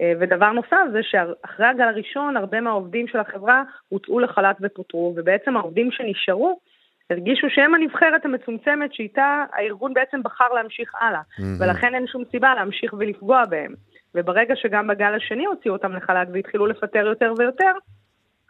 [0.00, 5.56] אה, ודבר נוסף זה שאחרי הגל הראשון, הרבה מהעובדים של החברה הוצאו לחל"ת ופוטרו, ובעצם
[5.56, 6.60] העובדים שנשארו
[7.10, 11.42] הרגישו שהם הנבחרת המצומצמת שאיתה הארגון בעצם בחר להמשיך הלאה, mm-hmm.
[11.60, 13.74] ולכן אין שום סיבה להמשיך ולפגוע בהם.
[14.14, 17.72] וברגע שגם בגל השני הוציאו אותם לחל"ת והתחילו לפטר יותר ויותר,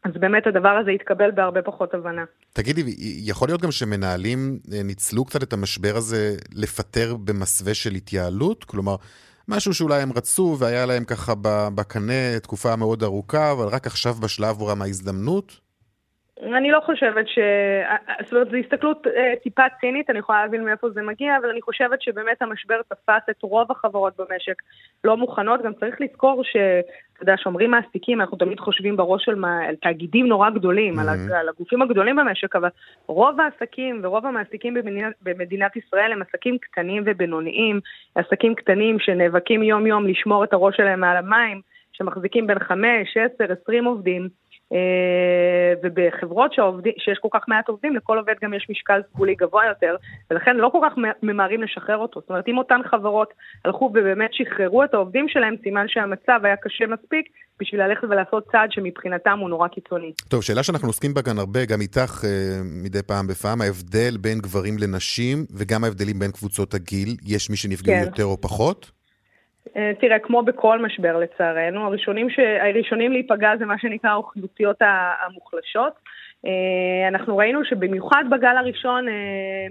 [0.05, 2.25] אז באמת הדבר הזה יתקבל בהרבה פחות הבנה.
[2.53, 2.83] תגידי,
[3.27, 4.39] יכול להיות גם שמנהלים
[4.73, 8.65] אה, ניצלו קצת את המשבר הזה לפטר במסווה של התייעלות?
[8.65, 8.97] כלומר,
[9.49, 11.33] משהו שאולי הם רצו והיה להם ככה
[11.75, 15.65] בקנה תקופה מאוד ארוכה, אבל רק עכשיו בשלב עבורם ההזדמנות?
[16.43, 17.39] אני לא חושבת ש...
[18.25, 21.63] זאת אומרת, זו הסתכלות אה, טיפה צינית, אני יכולה להבין מאיפה זה מגיע, אבל אני
[21.63, 24.63] חושבת שבאמת המשבר תפס את רוב החברות במשק
[25.05, 25.63] לא מוכנות.
[25.63, 26.57] גם צריך לזכור ש...
[27.15, 29.65] אתה יודע, שאומרים מעסיקים, אנחנו תמיד חושבים בראש של מה...
[29.65, 31.35] על תאגידים נורא גדולים, mm-hmm.
[31.35, 32.69] על הגופים הגדולים במשק, אבל
[33.07, 37.81] רוב העסקים ורוב המעסיקים במדינת, במדינת ישראל הם עסקים קטנים ובינוניים,
[38.15, 41.61] עסקים קטנים שנאבקים יום-יום לשמור את הראש שלהם מעל המים,
[41.93, 44.29] שמחזיקים בין 5, 10, 20 עובדים.
[44.75, 49.67] אה, ובחברות שעובדים, שיש כל כך מעט עובדים, לכל עובד גם יש משקל סגולי גבוה
[49.67, 49.97] יותר,
[50.31, 52.21] ולכן לא כל כך ממהרים לשחרר אותו.
[52.21, 53.29] זאת אומרת, אם אותן חברות
[53.65, 57.27] הלכו ובאמת שחררו את העובדים שלהם, סימן שהמצב היה קשה מספיק
[57.61, 60.13] בשביל ללכת ולעשות צעד שמבחינתם הוא נורא קיצוני.
[60.29, 62.31] טוב, שאלה שאנחנו עוסקים בה כאן הרבה, גם איתך אה,
[62.85, 67.95] מדי פעם בפעם, ההבדל בין גברים לנשים, וגם ההבדלים בין קבוצות הגיל, יש מי שנפגעו
[67.97, 68.03] כן.
[68.07, 68.91] יותר או פחות?
[69.77, 72.39] אה, תראה, כמו בכל משבר לצערנו, הראשונים, ש...
[72.39, 74.77] הראשונים להיפגע זה מה שנקרא האוכלוסיות
[75.27, 75.93] המוחלשות.
[76.47, 79.13] אה, אנחנו ראינו שבמיוחד בגל הראשון, אה,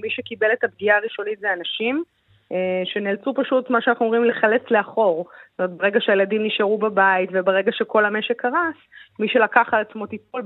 [0.01, 2.03] מי שקיבל את הפגיעה הראשונית זה אנשים,
[2.85, 5.25] שנאלצו פשוט, מה שאנחנו אומרים, לחלץ לאחור.
[5.51, 8.75] זאת אומרת, ברגע שהילדים נשארו בבית וברגע שכל המשק קרס,
[9.19, 10.41] מי שלקח על עצמו טיפול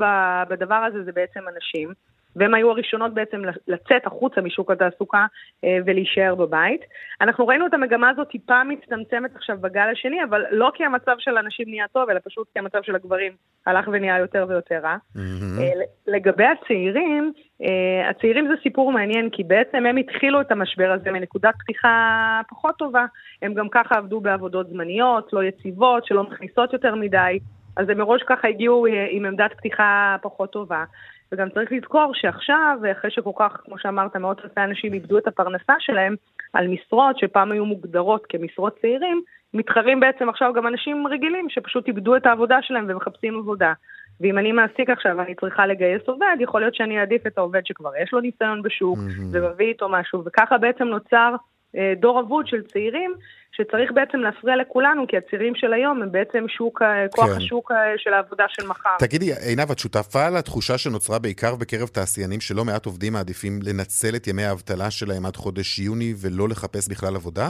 [0.50, 1.94] בדבר הזה זה בעצם אנשים.
[2.38, 5.26] והן היו הראשונות בעצם לצאת החוצה משוק התעסוקה
[5.64, 6.82] אה, ולהישאר בבית.
[7.22, 11.38] אנחנו ראינו את המגמה הזאת טיפה מצטמצמת עכשיו בגל השני, אבל לא כי המצב של
[11.38, 13.34] הנשים נהיה טוב, אלא פשוט כי המצב של הגברים
[13.66, 14.96] הלך ונהיה יותר ויותר רע.
[15.16, 15.62] Mm-hmm.
[16.08, 21.54] לגבי הצעירים, אה, הצעירים זה סיפור מעניין, כי בעצם הם התחילו את המשבר הזה מנקודת
[21.60, 23.06] פתיחה פחות טובה.
[23.42, 27.40] הם גם ככה עבדו בעבודות זמניות, לא יציבות, שלא מכניסות יותר מדי.
[27.78, 30.84] אז הם מראש ככה הגיעו עם עמדת פתיחה פחות טובה.
[31.32, 35.74] וגם צריך לזכור שעכשיו, אחרי שכל כך, כמו שאמרת, מאות אלפי אנשים איבדו את הפרנסה
[35.80, 36.16] שלהם
[36.54, 39.22] על משרות שפעם היו מוגדרות כמשרות צעירים,
[39.54, 43.74] מתחרים בעצם עכשיו גם אנשים רגילים שפשוט איבדו את העבודה שלהם ומחפשים עבודה.
[44.22, 47.92] ואם אני מעסיק עכשיו ואני צריכה לגייס עובד, יכול להיות שאני אעדיף את העובד שכבר
[48.04, 49.22] יש לו ניסיון בשוק mm-hmm.
[49.32, 51.36] ומביא איתו משהו, וככה בעצם נוצר
[51.78, 53.14] אה, דור אבוד של צעירים
[53.58, 57.38] שצריך בעצם להפריע לכולנו, כי הצירים של היום הם בעצם שוק, כוח כן.
[57.38, 58.98] השוק של העבודה של מחר.
[59.00, 64.28] תגידי, עינב, את שותפה לתחושה שנוצרה בעיקר בקרב תעשיינים שלא מעט עובדים מעדיפים לנצל את
[64.28, 67.50] ימי האבטלה שלהם עד חודש יוני ולא לחפש בכלל עבודה?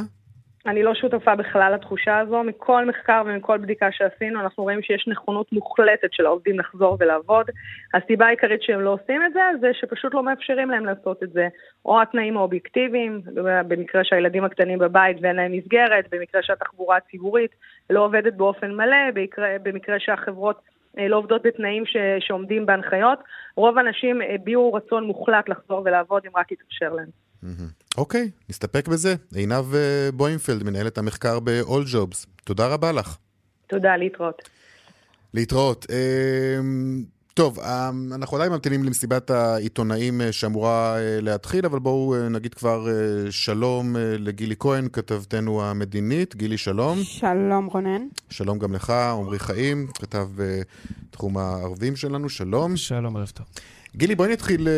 [0.68, 2.44] אני לא שותפה בכלל לתחושה הזו.
[2.44, 7.46] מכל מחקר ומכל בדיקה שעשינו, אנחנו רואים שיש נכונות מוחלטת של העובדים לחזור ולעבוד.
[7.94, 11.48] הסיבה העיקרית שהם לא עושים את זה, זה שפשוט לא מאפשרים להם לעשות את זה.
[11.86, 13.22] או התנאים האובייקטיביים,
[13.68, 17.52] במקרה שהילדים הקטנים בבית ואין להם מסגרת, במקרה שהתחבורה הציבורית
[17.90, 20.62] לא עובדת באופן מלא, במקרה, במקרה שהחברות
[21.00, 23.20] אה, לא עובדות בתנאים ש, שעומדים בהנחיות.
[23.56, 27.10] רוב האנשים הביעו רצון מוחלט לחזור ולעבוד אם רק יתאפשר להם.
[27.98, 29.16] אוקיי, okay, נסתפק בזה.
[29.36, 32.28] עינב אה, בוימפלד, מנהלת המחקר ב-all jobs.
[32.44, 33.18] תודה רבה לך.
[33.68, 34.50] תודה, להתראות.
[35.34, 35.86] להתראות.
[35.90, 42.54] אמ, טוב, אמ, אנחנו עדיין ממתינים למסיבת העיתונאים אה, שאמורה אה, להתחיל, אבל בואו נגיד
[42.54, 42.88] כבר
[43.30, 46.36] שלום לגילי כהן, כתבתנו המדינית.
[46.36, 46.98] גילי, שלום.
[47.04, 48.08] שלום, רונן.
[48.30, 52.78] שלום גם לך, עמרי חיים, כתב בתחום הערבים שלנו, שלום.
[52.78, 53.46] שלום, ערב טוב.
[53.98, 54.74] גילי, בואי נתחיל אה,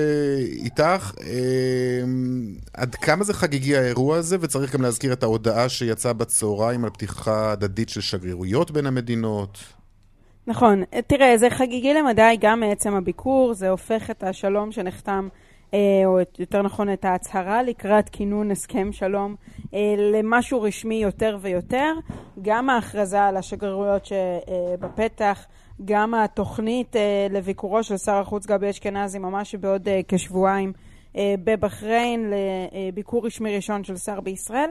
[0.63, 1.12] איתך.
[1.21, 2.03] אה,
[2.73, 7.51] עד כמה זה חגיגי האירוע הזה, וצריך גם להזכיר את ההודעה שיצאה בצהריים על פתיחה
[7.51, 9.60] הדדית של שגרירויות בין המדינות.
[10.47, 10.84] נכון.
[11.08, 15.27] תראה, זה חגיגי למדי גם מעצם הביקור, זה הופך את השלום שנחתם
[16.05, 19.36] או יותר נכון את ההצהרה לקראת כינון הסכם שלום
[20.13, 21.93] למשהו רשמי יותר ויותר.
[22.41, 25.45] גם ההכרזה על השגרירויות שבפתח,
[25.85, 26.95] גם התוכנית
[27.29, 30.73] לביקורו של שר החוץ גבי אשכנזי ממש בעוד כשבועיים
[31.17, 32.33] בבחריין
[32.91, 34.69] לביקור רשמי ראשון של שר בישראל.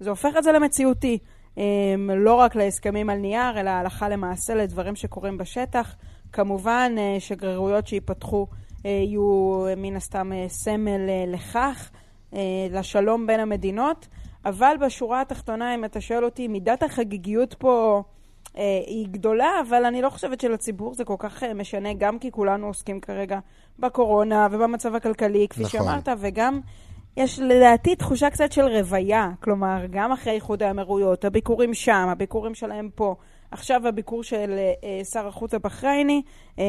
[0.00, 1.18] זה הופך את זה למציאותי.
[2.16, 5.96] לא רק להסכמים על נייר, אלא הלכה למעשה לדברים שקורים בשטח.
[6.32, 8.46] כמובן, אה, שגרירויות שייפתחו
[8.86, 11.90] אה, יהיו מן הסתם אה, סמל לכך,
[12.70, 14.08] לשלום בין המדינות.
[14.44, 18.02] אבל בשורה התחתונה, אם אתה שואל אותי, מידת החגיגיות פה
[18.86, 23.00] היא גדולה, אבל אני לא חושבת שלציבור זה כל כך משנה, גם כי כולנו עוסקים
[23.00, 23.38] כרגע
[23.78, 25.80] בקורונה ובמצב הכלכלי, כפי נכון.
[25.80, 26.60] שאמרת, וגם
[27.16, 32.90] יש לדעתי תחושה קצת של רוויה, כלומר, גם אחרי איחוד האמירויות, הביקורים שם, הביקורים שלהם
[32.94, 33.14] פה,
[33.50, 36.22] עכשיו הביקור של אה, שר החוץ הבחרייני,
[36.58, 36.64] אה,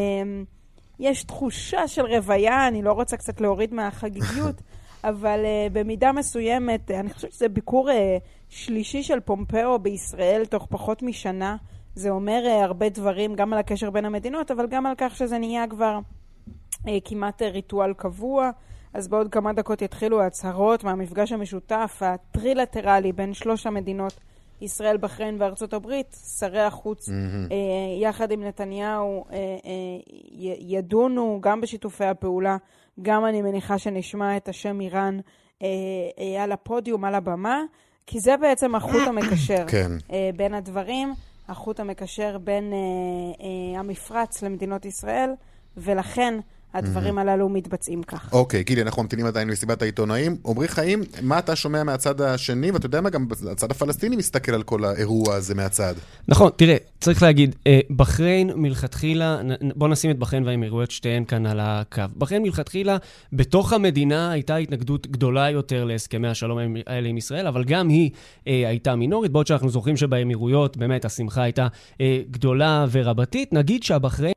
[1.00, 4.56] יש תחושה של רוויה, אני לא רוצה קצת להוריד מהחגיגיות,
[5.04, 8.18] אבל אה, במידה מסוימת, אני חושבת שזה ביקור אה,
[8.52, 11.56] שלישי של פומפאו בישראל תוך פחות משנה.
[11.96, 15.38] זה אומר אה, הרבה דברים, גם על הקשר בין המדינות, אבל גם על כך שזה
[15.38, 16.00] נהיה כבר
[16.88, 18.50] אה, כמעט ריטואל קבוע.
[18.94, 24.20] אז בעוד כמה דקות יתחילו ההצהרות מהמפגש המשותף הטרילטרלי בין שלוש המדינות,
[24.62, 26.16] ישראל, בחריין וארצות הברית.
[26.40, 27.52] שרי החוץ, mm-hmm.
[27.52, 32.58] אה, יחד עם נתניהו, אה, אה, ידונו גם בשיתופי הפעולה,
[33.02, 35.20] גם אני מניחה שנשמע את השם איראן
[35.62, 35.68] אה,
[36.20, 37.62] אה, על הפודיום, על הבמה,
[38.12, 39.92] כי זה בעצם החוט המקשר כן.
[40.12, 41.14] אה, בין הדברים,
[41.48, 42.78] החוט המקשר בין אה,
[43.46, 45.30] אה, המפרץ למדינות ישראל,
[45.78, 46.40] ולכן
[46.74, 47.22] הדברים mm-hmm.
[47.22, 48.34] הללו מתבצעים כך.
[48.34, 50.38] אוקיי, גילי, אנחנו ממתינים עדיין לסיבת העיתונאים.
[50.46, 52.72] עמרי חיים, מה אתה שומע מהצד השני?
[52.72, 55.94] ואתה יודע מה, גם הצד הפלסטיני מסתכל על כל האירוע הזה מהצד.
[56.28, 59.42] נכון, תראה, צריך להגיד, אה, בחריין מלכתחילה,
[59.76, 62.04] בוא נשים את בחריין והאמירויות שתיהן כאן על הקו.
[62.18, 62.98] בחריין מלכתחילה,
[63.34, 66.58] בתוך המדינה הייתה התנגדות גדולה יותר להסכמי השלום
[66.88, 68.10] האלה עם ישראל, אבל גם היא
[68.48, 71.68] אה, הייתה מינורית, בעוד שאנחנו זוכרים שבאמירויות באמת השמחה הייתה
[72.02, 73.54] אה, גדולה ורבתית.
[73.54, 74.34] נגיד שהבחריין...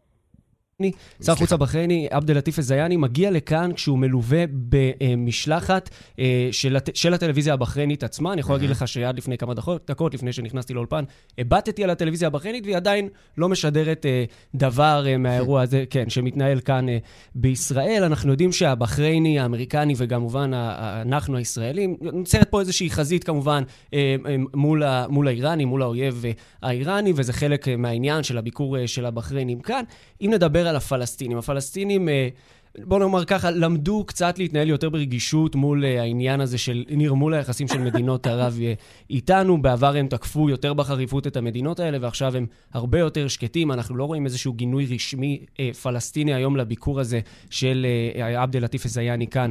[1.22, 6.96] שר החוץ הבחרייני, עבד אל-לטיף א-זיאני, מגיע לכאן כשהוא מלווה במשלחת אה, של, הט...
[6.96, 8.32] של הטלוויזיה הבחריינית עצמה.
[8.32, 11.04] אני יכול להגיד לך שעד לפני כמה דקות, דקות לפני שנכנסתי לאולפן,
[11.38, 13.08] הבטתי על הטלוויזיה הבחריינית, והיא עדיין
[13.38, 16.86] לא משדרת אה, דבר אה, מהאירוע הזה, כן, שמתנהל כאן
[17.34, 18.02] בישראל.
[18.04, 23.62] אנחנו יודעים שהבחרייני, האמריקני וכמובן אנחנו הישראלים, נוצרת פה איזושהי חזית כמובן
[24.54, 25.06] מול, ה...
[25.08, 26.24] מול האיראנים, מול האויב
[26.62, 29.84] האיראני, וזה חלק מהעניין של הביקור של הבחריינים כאן.
[30.20, 32.08] אם נדבר על הפלסטינים, הפלסטינים...
[32.08, 32.28] אה,
[32.78, 37.68] בוא נאמר ככה, למדו קצת להתנהל יותר ברגישות מול uh, העניין הזה של נרמול היחסים
[37.68, 39.62] של מדינות ערב uh, איתנו.
[39.62, 43.72] בעבר הם תקפו יותר בחריפות את המדינות האלה, ועכשיו הם הרבה יותר שקטים.
[43.72, 45.44] אנחנו לא רואים איזשהו גינוי רשמי
[45.82, 47.86] פלסטיני היום לביקור הזה של
[48.36, 49.50] עבד אל-לטיף א-זיאני כאן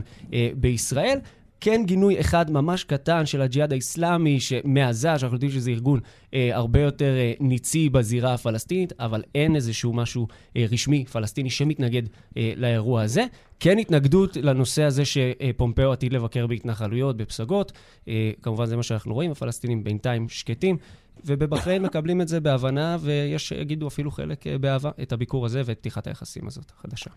[0.56, 1.19] בישראל.
[1.65, 5.99] כן גינוי אחד ממש קטן של הג'יהאד האיסלאמי מעזה, שאנחנו יודעים שזה ארגון
[6.34, 12.02] אה, הרבה יותר אה, ניצי בזירה הפלסטינית, אבל אין איזשהו משהו אה, רשמי פלסטיני שמתנגד
[12.38, 13.26] אה, לאירוע הזה.
[13.60, 17.71] כן התנגדות לנושא הזה שפומפאו עתיד לבקר בהתנחלויות, בפסגות.
[18.08, 20.78] אה, כמובן זה מה שאנחנו רואים, הפלסטינים בינתיים שקטים.
[21.26, 25.78] ובבחריין מקבלים את זה בהבנה, ויש שיגידו אפילו חלק אה, באהבה, את הביקור הזה ואת
[25.78, 27.10] פתיחת היחסים הזאת החדשה.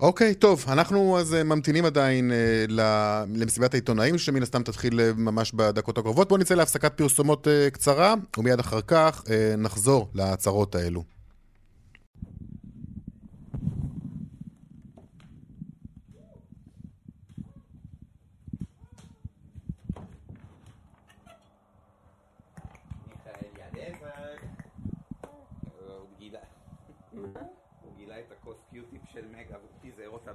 [0.00, 2.72] אוקיי, טוב, אנחנו אז אה, ממתינים עדיין uh,
[3.28, 6.28] למסיבת העיתונאים, שמן הסתם תתחיל uh, ממש בדקות הקרובות.
[6.28, 9.22] בואו נצא להפסקת פרסומות קצרה, ומיד אחר כך
[9.58, 11.04] נחזור להצהרות האלו.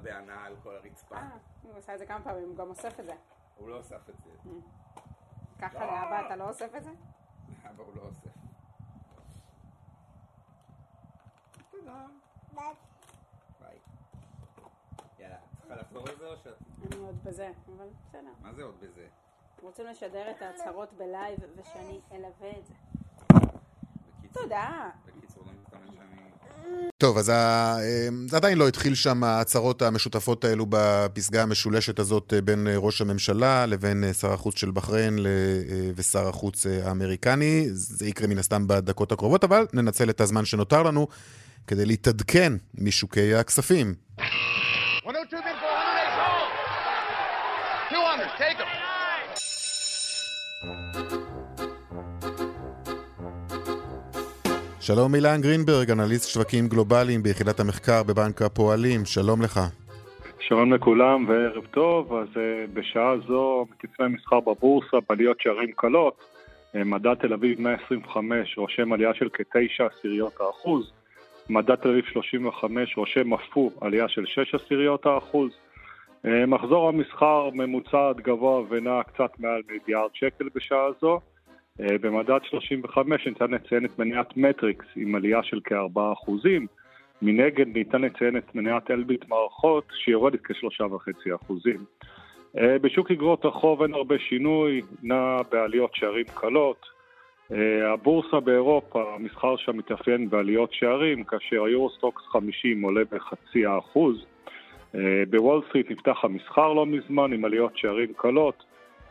[0.04, 1.16] בהנאה על כל הרצפה.
[1.84, 3.14] עושה את זה כמה פעמים, הוא גם אוסף את זה.
[3.58, 4.30] הוא לא אוסף את זה.
[4.46, 4.50] Mm.
[5.62, 5.92] ככה לא.
[5.92, 6.92] לאבא אתה לא אוסף את זה?
[7.64, 8.30] לאבא הוא לא אוסף.
[11.72, 12.06] תודה.
[12.54, 12.76] ביי.
[15.20, 16.58] יאללה, צריכה לחזור לזה או שאת...
[16.92, 18.34] אני עוד בזה, אבל בסדר.
[18.42, 19.08] מה זה עוד בזה?
[19.62, 22.74] רוצים לשדר את ההצהרות בלייב ושאני אלווה את זה.
[24.32, 24.90] תודה.
[25.06, 26.33] בקיצור, לא מתכוון שאני...
[26.98, 27.30] טוב, אז.
[27.30, 32.78] אמ, זה עדיין לא התחיל שם ההצהרות המשותפות האלו בפסגה המשולשת הזאת אה, בין אה,
[32.78, 35.20] ראש הממשלה לבין אה, שר החוץ של בחריין
[35.96, 37.68] ושר החוץ האמריקני.
[37.72, 41.08] זה יקרה מן הסתם בדקות הקרובות, אבל ננצל את הזמן שנותר לנו
[41.68, 43.94] כדי להתעדכן משוקי הכספים.
[45.06, 45.44] 102,
[47.92, 48.58] 200, take
[51.10, 51.23] them.
[54.88, 59.60] שלום אילן גרינברג, אנליסט שווקים גלובליים ביחידת המחקר בבנק הפועלים, שלום לך.
[60.40, 62.38] שלום לכולם וערב טוב, אז uh,
[62.74, 69.14] בשעה זו מקצבי מסחר בבורסה בעליות שערים קלות, uh, מדד תל אביב 125 רושם עלייה
[69.14, 70.92] של כתשע עשיריות האחוז,
[71.50, 77.50] מדד תל אביב 35 רושם אף הוא עלייה של שש עשיריות האחוז, uh, מחזור המסחר
[77.54, 81.20] ממוצע עד גבוה ונע קצת מעל מיליארד שקל בשעה זו,
[81.80, 86.68] במדד 35 ניתן לציין את מניית מטריקס עם עלייה של כארבעה אחוזים,
[87.22, 91.86] מנגד ניתן לציין את מניית אלביט מערכות שיורדת כשלושה וחצי אחוזים.
[92.58, 96.86] אה, בשוק אגרות החוב אין הרבה שינוי, נע בעליות שערים קלות.
[97.52, 104.26] אה, הבורסה באירופה, המסחר שם מתאפיין בעליות שערים, כאשר היורוסטוקס 50 עולה בחצי האחוז.
[104.96, 108.64] אה, בוול סטריט נפתח המסחר לא מזמן עם עליות שערים קלות.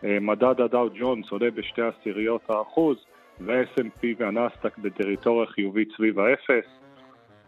[0.03, 2.96] מדד הדאו ג'ונס עולה בשתי עשיריות האחוז,
[3.40, 6.66] וה-S&P והנסטק בטריטוריה חיובית סביב האפס.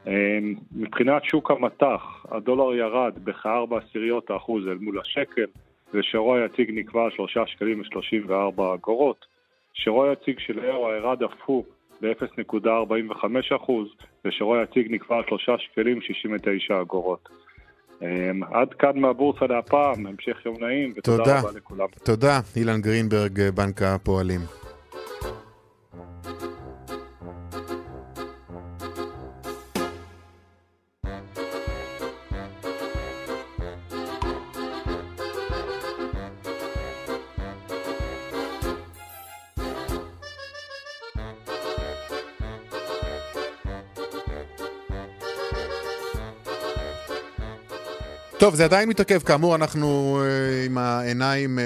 [0.06, 5.46] אמ, מבחינת שוק המטח, הדולר ירד בכ-4 עשיריות האחוז אל מול השקל,
[5.94, 9.26] ושרו היציג נקבע 3 שקלים ו-34 אגורות.
[9.72, 11.64] שרו היציג של אירו ירד אף הוא
[12.00, 13.88] ב-0.45 אחוז,
[14.24, 17.28] ושרו היציג נקבע 3 שקלים ו-69 אגורות.
[18.02, 21.86] אמ, עד כאן מהבורסה להפעם, המשך יום נעים, ותודה רבה לכולם.
[22.04, 24.40] תודה, אילן גרינברג, בנק הפועלים.
[48.44, 49.18] טוב, זה עדיין מתעכב.
[49.18, 51.62] כאמור, אנחנו uh, עם העיניים uh,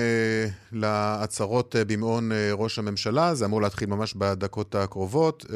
[0.73, 3.35] להצהרות uh, במעון ראש הממשלה.
[3.35, 5.47] זה אמור להתחיל ממש בדקות הקרובות,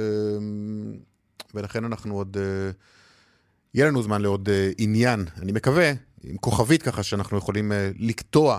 [1.55, 2.37] ולכן אנחנו עוד...
[3.75, 4.49] יהיה לנו זמן לעוד
[4.79, 5.93] עניין, אני מקווה,
[6.23, 8.59] עם כוכבית ככה, שאנחנו יכולים לקטוע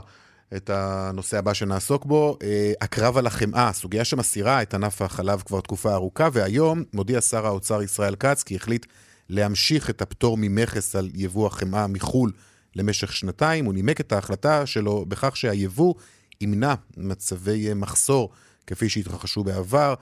[0.55, 2.37] את הנושא הבא שנעסוק בו.
[2.81, 7.81] הקרב על החמאה, סוגיה שמסעירה את ענף החלב כבר תקופה ארוכה, והיום מודיע שר האוצר
[7.81, 8.85] ישראל כץ כי החליט
[9.29, 12.31] להמשיך את הפטור ממכס על יבוא החמאה מחו"ל
[12.75, 13.65] למשך שנתיים.
[13.65, 15.93] הוא נימק את ההחלטה שלו בכך שהיבוא
[16.41, 18.29] ימנע מצבי מחסור
[18.67, 19.93] כפי שהתרחשו בעבר,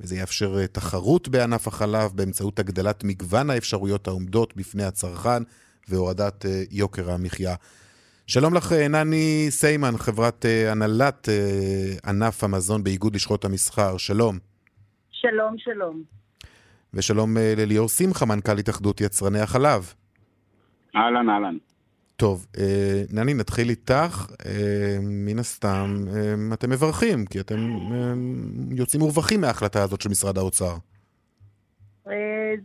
[0.00, 5.42] וזה יאפשר אה, תחרות בענף החלב באמצעות הגדלת מגוון האפשרויות העומדות בפני הצרכן
[5.88, 7.54] והורדת אה, יוקר המחיה.
[8.26, 11.28] שלום לך, אה, נני סיימן, חברת הנהלת
[12.06, 13.96] ענף המזון באיגוד לשכות המסחר.
[13.96, 14.38] שלום.
[15.10, 16.02] שלום, שלום.
[16.94, 19.94] ושלום לליאור שמחה, מנכ"ל התאחדות יצרני החלב.
[20.96, 21.56] אהלן, אהלן.
[22.20, 24.26] טוב, אה, נני, נתחיל איתך.
[24.46, 27.56] אה, מן הסתם, אה, אתם מברכים, כי אתם
[28.70, 30.74] יוצאים מורווחים מההחלטה הזאת של משרד האוצר.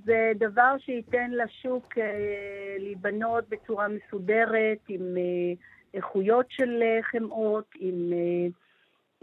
[0.06, 1.93] זה דבר שייתן לשוק
[2.80, 5.01] להיבנות בצורה מסודרת, עם
[5.93, 8.12] איכויות של חמאות, עם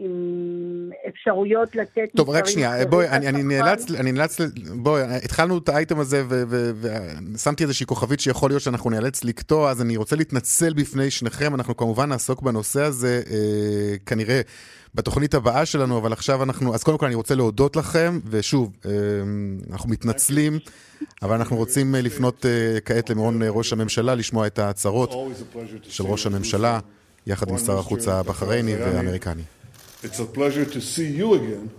[0.03, 2.09] עם אפשרויות לתת...
[2.15, 4.37] טוב, רק שנייה, בואי, אני, אני נאלץ, אני נאלץ,
[4.75, 6.23] בואי, התחלנו את האייטם הזה
[7.31, 11.77] ושמתי איזושהי כוכבית שיכול להיות שאנחנו נאלץ לקטוע, אז אני רוצה להתנצל בפני שניכם, אנחנו
[11.77, 14.41] כמובן נעסוק בנושא הזה אה, כנראה
[14.95, 18.91] בתוכנית הבאה שלנו, אבל עכשיו אנחנו, אז קודם כל אני רוצה להודות לכם, ושוב, אה,
[19.71, 20.59] אנחנו מתנצלים,
[21.21, 25.13] אבל אנחנו רוצים לפנות אה, כעת למעון ראש הממשלה, לשמוע את ההצהרות
[25.81, 26.79] של ראש הממשלה,
[27.27, 29.43] יחד עם שר החוץ הבחרייני והאמריקני.
[30.02, 31.70] It's a pleasure to see you again,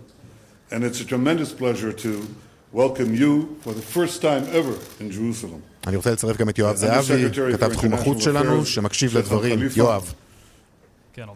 [0.70, 2.26] and it's a tremendous pleasure to
[2.72, 5.62] welcome you for the first time ever in Jerusalem.
[5.86, 9.58] אני רוצה לצרף גם את יואב זהבי, כתב תחום החוץ שלנו, שמקשיב לדברים.
[9.76, 10.14] יואב.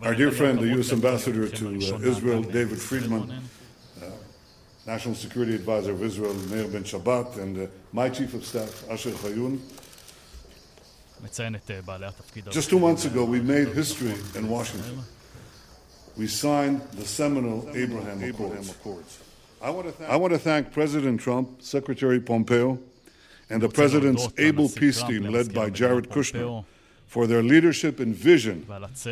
[0.03, 0.93] Our dear friend, the U.S.
[0.93, 4.07] Ambassador to uh, Israel, David Friedman, uh,
[4.87, 9.11] National Security Advisor of Israel, Meir Ben Shabbat, and uh, my Chief of Staff, Asher
[9.11, 9.59] Chayun.
[12.51, 15.01] Just two months ago, we made history in Washington.
[16.20, 18.72] we signed the seminal Abraham, Abraham Accords.
[18.72, 19.20] Accords.
[19.62, 22.78] I, want thank, I want to thank President Trump, Secretary Pompeo,
[23.50, 26.66] and the President's able peace team led by Jared Kushner
[27.08, 28.68] for their leadership and vision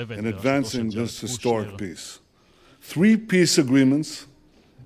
[0.10, 2.20] in advancing this historic peace.
[2.82, 4.26] Three peace agreements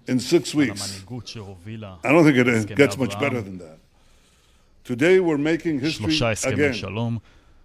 [0.05, 1.03] in six weeks.
[1.09, 3.79] I don't think it gets much better than that.
[4.83, 6.15] Today we're making history
[6.45, 7.19] again.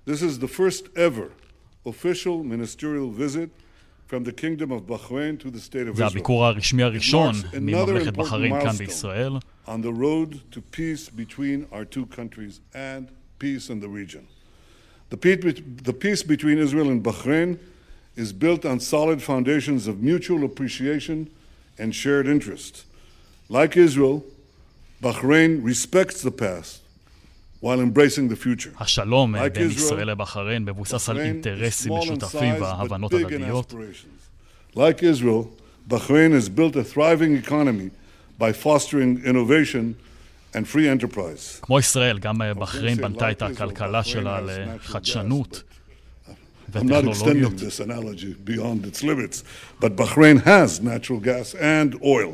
[0.07, 1.31] This is the first ever
[1.85, 3.51] official ministerial visit
[5.94, 9.34] זה הביקור הרשמי הראשון מממלכת בחריין כאן בישראל.
[9.68, 13.08] On the road to peace between our two countries and
[13.40, 14.24] peace in the region.
[15.10, 17.58] The peace, the peace between Israel and Bahrain
[18.16, 21.30] is built on solid foundations of mutual appreciation
[21.80, 22.86] and shared interest.
[23.50, 24.24] Like Israel,
[25.02, 26.82] Bahrain respects the past
[27.63, 28.71] while embracing the future.
[28.81, 33.75] השלום Like בין Israel, ישראל לבחריין מבוסס על אינטרסים משותפים והבנות הדדיות.
[34.75, 35.49] Like Israel,
[35.89, 37.91] Bahrain has built a thriving economy
[38.39, 39.95] by fostering innovation
[40.55, 41.61] and free enterprise.
[41.63, 45.63] כמו ישראל, גם בחריין בנתה את הכלכלה שלה לחדשנות
[46.75, 47.53] I'm not extending וטכנולוגיות.
[47.59, 49.45] this analogy beyond its limits,
[49.81, 52.33] but Bahrain has natural gas and oil.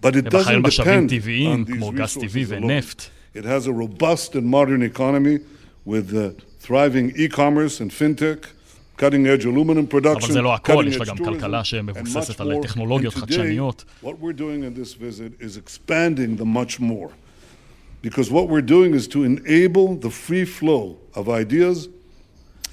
[0.00, 3.17] But it לבחריין doesn't משאבים depend טבעיים on these כמו גז טבעי resources alone.
[3.35, 3.43] ונפט.
[3.43, 5.39] It has a robust and modern economy
[5.85, 8.45] with uh, thriving e-commerce and fintech,
[8.97, 12.39] cutting-edge aluminum production, אבל זה לא הכל, יש לה cutting-edge גם tourism, כלכלה and שמבוססת
[12.39, 12.63] much על more.
[12.63, 13.85] טכנולוגיות And today, חדשניות.
[14.03, 17.09] What we're doing in this visit is expanding the much more.
[18.03, 21.87] Because what we're doing is to enable the free flow of ideas,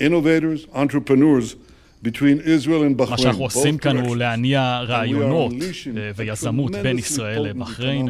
[0.00, 1.54] innovators, entrepreneurs
[2.02, 3.16] between Israel and מה Bahrain.
[3.22, 4.18] שאנחנו both עושים כאן הוא directions.
[4.18, 8.08] להניע And we are רעיונות unleashing אה, a ויזמות בין tremendously ישראל potent לבחריין.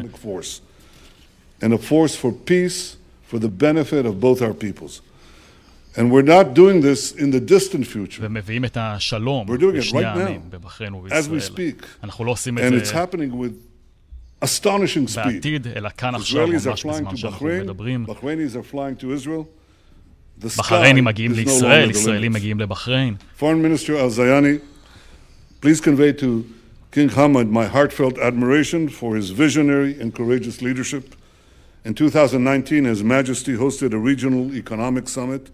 [1.61, 5.01] economic force, and a force for peace for the benefit of both our peoples.
[5.97, 8.21] And we're not doing this in the distant future.
[8.21, 11.41] ומביאים את השלום We're doing it לשני right העמים, now, בבחריין as we ובישראל.
[11.41, 11.85] speak.
[12.03, 13.53] אנחנו לא עושים את And it's זה happening with
[14.45, 15.15] astonishing speed.
[15.25, 18.05] בעתיד, אלא כאן עכשיו, Israelis are ממש flying בזמן to שאנחנו Bahrain, מדברים.
[18.07, 19.45] Bahrainis are flying to Israel.
[20.41, 22.35] The sky בחריינים מגיעים is no לישראל, longer the ישראלים limit.
[22.35, 23.15] מגיעים לבחריין.
[23.39, 24.59] Foreign Minister Al Zayani,
[25.61, 26.45] please convey to
[26.91, 31.15] King Hamad my heartfelt admiration for his visionary and courageous leadership.
[31.85, 35.49] In 2019, His Majesty hosted a regional economic summit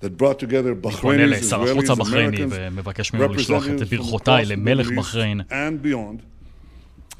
[0.00, 3.70] that brought together אני פונה Bahrainis, לשר החוץ Israelis, הבחרייני Americans, ומבקש ממנו לשלוח את
[3.70, 5.40] representatives from ברכותיי across the למלך Middle East בחריין.
[5.50, 6.20] and beyond.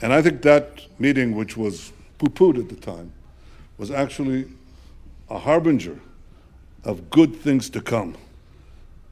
[0.02, 3.10] And I think that meeting, which was poo-pooed at the time,
[3.78, 4.44] was actually
[5.30, 5.96] a harbinger
[6.84, 8.14] of good things to come.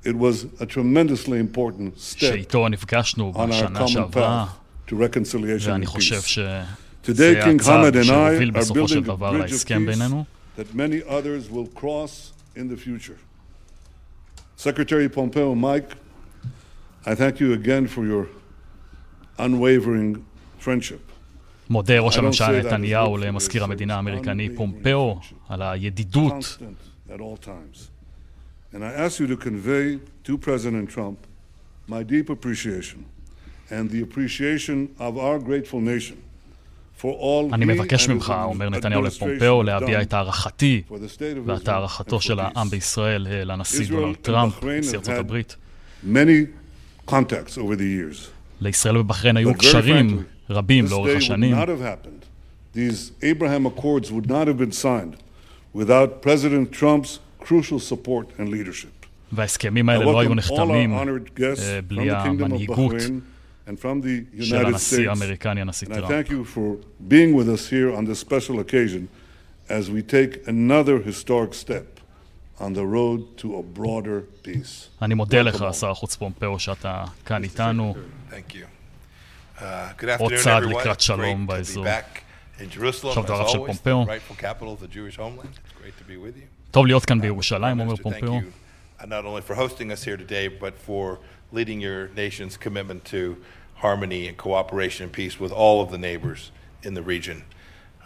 [0.05, 4.95] It was a tremendously important step שאיתו נפגשנו on our בשנה common שעברה, path to
[4.95, 6.82] reconciliation ואני and חושב peace.
[7.07, 9.49] שזה Today, King הצעד Hamad and I שהוביל are בסופו של building a דבר bridge
[9.49, 10.25] of להסכם peace בינינו.
[10.59, 13.17] that many others will cross in the future.
[14.57, 15.95] Secretary Pompeo, Mike,
[17.07, 18.27] I thank you again for your
[19.39, 20.25] unwavering
[20.59, 21.01] friendship.
[21.71, 24.49] מודה ראש I don't say הממשלה that as נתניהו lip service, למזכיר it's המדינה האמריקני
[24.49, 27.89] unwavering פומפאו על הידידות constant at all times.
[28.73, 29.99] And I ask you to convey
[30.29, 31.17] to President Trump
[31.87, 33.05] my deep appreciation
[33.71, 36.32] and the appreciation of our grateful nation for all
[37.54, 40.82] אני מבקש ממך, אומר נתניהו לפומפאו, להביע את הערכתי
[41.46, 42.70] ואת הערכתו של העם.
[42.70, 45.56] בישראל אה, לנשיא דונלד טראמפ, נשיא ארצות הברית.
[46.06, 48.28] many contacts over the years.
[48.62, 51.56] לישראל ובחריין היו קשרים רבים לאורך השנים.
[59.32, 62.96] וההסכמים האלה לא היו נחתמים אה, בלי המנהיגות
[63.67, 65.09] and from the של United הנשיא States.
[65.09, 66.11] האמריקני, הנשיא And I טראמפ.
[66.11, 66.77] thank you for
[67.09, 69.09] being with us here on this special occasion
[69.69, 71.87] as we take another historic step
[72.61, 74.89] on the road to a broader peace.
[75.03, 75.73] אני מודה Welcome לך, all.
[75.73, 77.95] שר החוץ פומפאו, שאתה כאן איתנו.
[78.31, 78.65] Thank you.
[79.59, 79.61] Uh,
[79.99, 80.67] good עוד afternoon, צעד everyone.
[80.81, 81.85] לקראת It's שלום great to be באזור.
[81.87, 82.19] back
[82.61, 84.05] in Jerusalem, עכשיו as דבריו של always, פומפאו.
[84.05, 85.49] the rightful capital of the Jewish homeland.
[85.55, 86.47] It's great to be with you.
[86.71, 87.97] טוב להיות כאן בירושלים, אומר Mr.
[87.99, 88.39] Thank פומפאו.
[88.41, 91.19] you uh, not only for hosting us here today, but for
[91.53, 93.37] leading your nation's commitment to
[93.77, 96.51] harmony and cooperation and peace with all of the neighbors
[96.83, 97.43] in the region.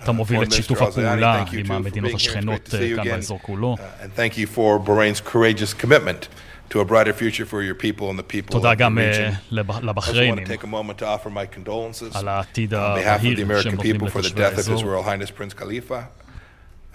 [0.03, 2.11] אתה מוביל Foreign את שיתוף Minister Al Zayani, הפעולה thank you עם too for המדינות
[2.11, 2.16] being here.
[2.18, 3.11] It's השכנות great to see אה, you כאן again.
[3.16, 3.77] באזור כולו.
[3.79, 6.29] Uh, And thank you for Bahrain's courageous commitment
[6.70, 9.11] to a brighter future for your people and the people תודה of the גם אה,
[9.11, 9.33] region.
[9.51, 12.75] לב- I also want לבחריינים to take a moment to offer my condolences על העתיד
[12.75, 14.70] on behalf of the הבהיר שהם American נותנים people for the לתושבי death of His
[14.70, 14.83] האזור.
[14.83, 16.01] Royal Highness Prince Khalifa.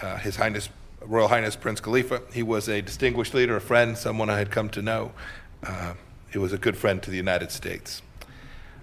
[0.00, 0.68] Uh, His Highness,
[1.02, 4.68] Royal Highness Prince Khalifa, he was a distinguished leader, a friend, someone I had come
[4.76, 5.02] to know.
[5.66, 5.94] Uh,
[6.32, 8.02] he was a good friend to the United States.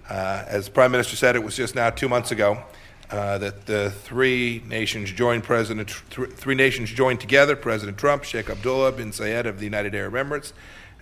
[0.08, 2.62] Uh, as the Prime Minister said, it was just now two months ago
[3.10, 8.48] uh, that the three nations joined President, th- three nations joined together, President Trump, Sheikh
[8.48, 10.52] Abdullah bin Zayed of the United Arab Emirates,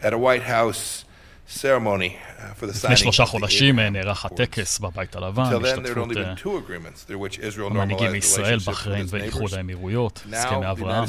[0.02, 1.04] at a White House
[1.46, 5.42] ceremony uh, for the לפני signing שלושה of the חודשים אה, נערך הטקס בבית הלבן,
[5.44, 8.12] Till then, there had only בהשתתפות been אה, two agreements through which Israel המנהיגים normalized
[8.12, 9.56] מישראל, relationships with בחריין its ואיחוד neighbors.
[9.56, 11.04] האמירויות, הסכמי Now, the אברהם.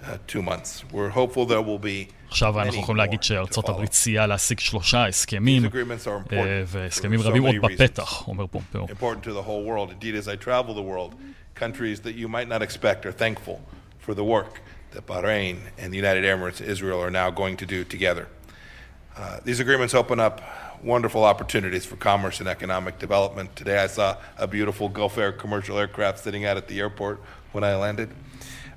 [0.00, 0.84] United States has helped achieve three in a little more than uh, two months.
[0.92, 3.74] We're hopeful there will be עכשיו אנחנו many יכולים more להגיד שארצות to follow.
[3.74, 7.54] הברית סייעה להשיג שלושה הסכמים, These agreements are אה, important והסכמים for so רבים עוד
[7.54, 7.82] many reasons.
[7.82, 8.86] בפתח, אומר פומפאו.
[8.88, 9.90] important to the whole world.
[9.90, 11.14] Indeed, as I travel the world,
[11.54, 13.56] countries that you might not expect are thankful
[14.06, 14.60] for the work
[14.92, 18.26] that Bahrain and the United Emirates, Israel, are now going to do together.
[19.16, 20.36] Uh, these agreements open up
[20.82, 23.48] wonderful opportunities for commerce and economic development.
[23.56, 27.16] Today, I saw a beautiful Gulf Air commercial aircraft sitting out at the airport
[27.52, 28.10] when I landed.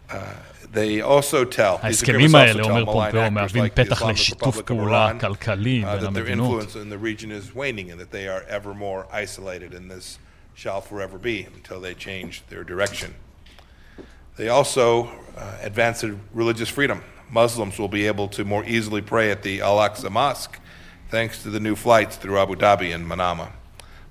[0.10, 0.34] Uh,
[0.74, 3.76] they also tell, these ההסכמים agreements also האלה, tell אומר malign פומפאו, actors מהווים like
[3.76, 6.62] the פתח Islamic לשיתוף Republic of פעולה Iran, כלכלי uh, בין that their המדינות.
[6.62, 10.18] influence in the region is waning and that they are ever more isolated and this
[10.56, 13.14] shall forever be until they change their direction.
[14.38, 17.02] They also uh, advanced religious freedom.
[17.30, 20.60] Muslims will be able to more easily pray at the Al Aqsa Mosque
[21.10, 23.52] thanks to the new flights through Abu Dhabi and Manama.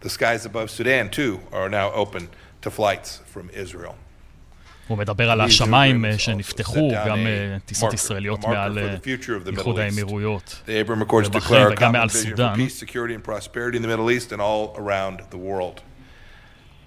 [0.00, 2.28] The skies above Sudan, too, are now open
[2.62, 3.96] to flights from Israel.
[4.88, 8.96] הוא מדבר על השמיים אה, שנפתחו, גם אה, טיסות ישראליות מעל אה,
[9.52, 10.62] איחוד האמירויות,
[11.26, 12.54] ובחריין וגם מעל סודאן.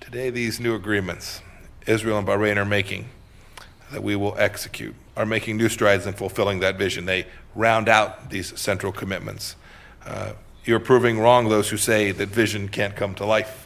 [0.01, 1.41] Today these new agreements
[1.88, 3.05] Israel and Bahrain are making
[3.91, 7.05] that we will execute are making new strides in fulfilling that vision.
[7.05, 9.55] They round out these central commitments.
[10.05, 10.34] Uh,
[10.65, 13.64] you're proving wrong those who say that vision can't come to life.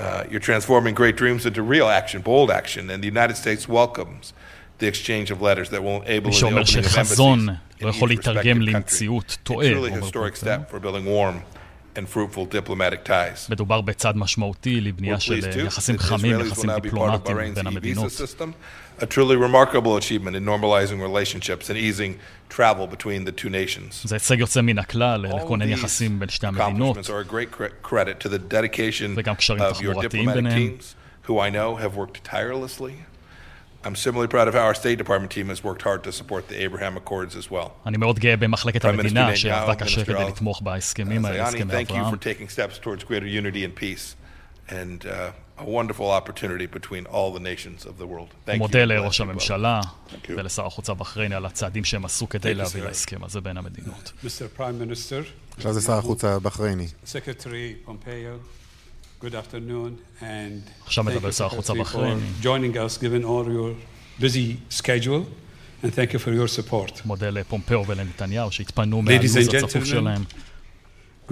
[0.00, 4.24] Uh, you're transforming great dreams into real action, bold action, and the United States welcomes
[4.78, 6.78] the exchange of letters that will enable the opening
[8.26, 9.38] of embassies
[10.70, 11.36] for building warm
[11.96, 13.48] and fruitful diplomatic ties.
[13.50, 18.12] מדובר בצעד משמעותי לבנייה של יחסים חמים, יחסים דיפלומטיים בין המדינות.
[19.01, 22.13] A truly remarkable achievement in normalizing relationships and easing
[22.49, 24.01] travel between the two nations.
[24.03, 26.97] זה הישג יוצא מן הכלל לכונן יחסים בין שתי המדינות.
[26.97, 27.51] are a great
[27.83, 30.95] credit to the dedication וגם קשרים of your diplomatic teams,
[31.27, 32.93] who I know have worked tirelessly.
[33.85, 36.57] I'm similarly proud of how our State Department team has worked hard to support the
[36.65, 37.69] Abraham Accords as well.
[37.85, 42.13] אני מאוד גאה במחלקת המדינה שעבדה קשה כדי לתמוך בהסכמים האלה, הסכמי Thank you אברהם.
[42.13, 44.15] for taking steps towards greater unity and peace
[44.69, 48.29] and uh, a wonderful opportunity between all the nations of the world.
[48.45, 48.57] Thank you.
[48.57, 49.81] מודה לראש הממשלה
[50.29, 54.11] ולשר החוץ הבחרייני על הצעדים שהם עשו כדי להביא להסכם הזה בין המדינות.
[54.25, 54.59] Mr.
[54.59, 55.23] Prime Minister,
[55.57, 56.87] עכשיו זה שר החוץ הבחרייני.
[57.05, 62.21] Secretary Pompeo, good afternoon, and עכשיו thank מדבר you, שר החוץ Secretary, הבחרייני.
[62.41, 63.75] for joining us given all your
[64.23, 65.23] busy schedule,
[65.83, 67.01] and thank you for your support.
[67.05, 70.23] מודה לפומפאו ולנתניהו שהתפנו Ladies מהלו"ז and הצפוף gentlemen, שלהם.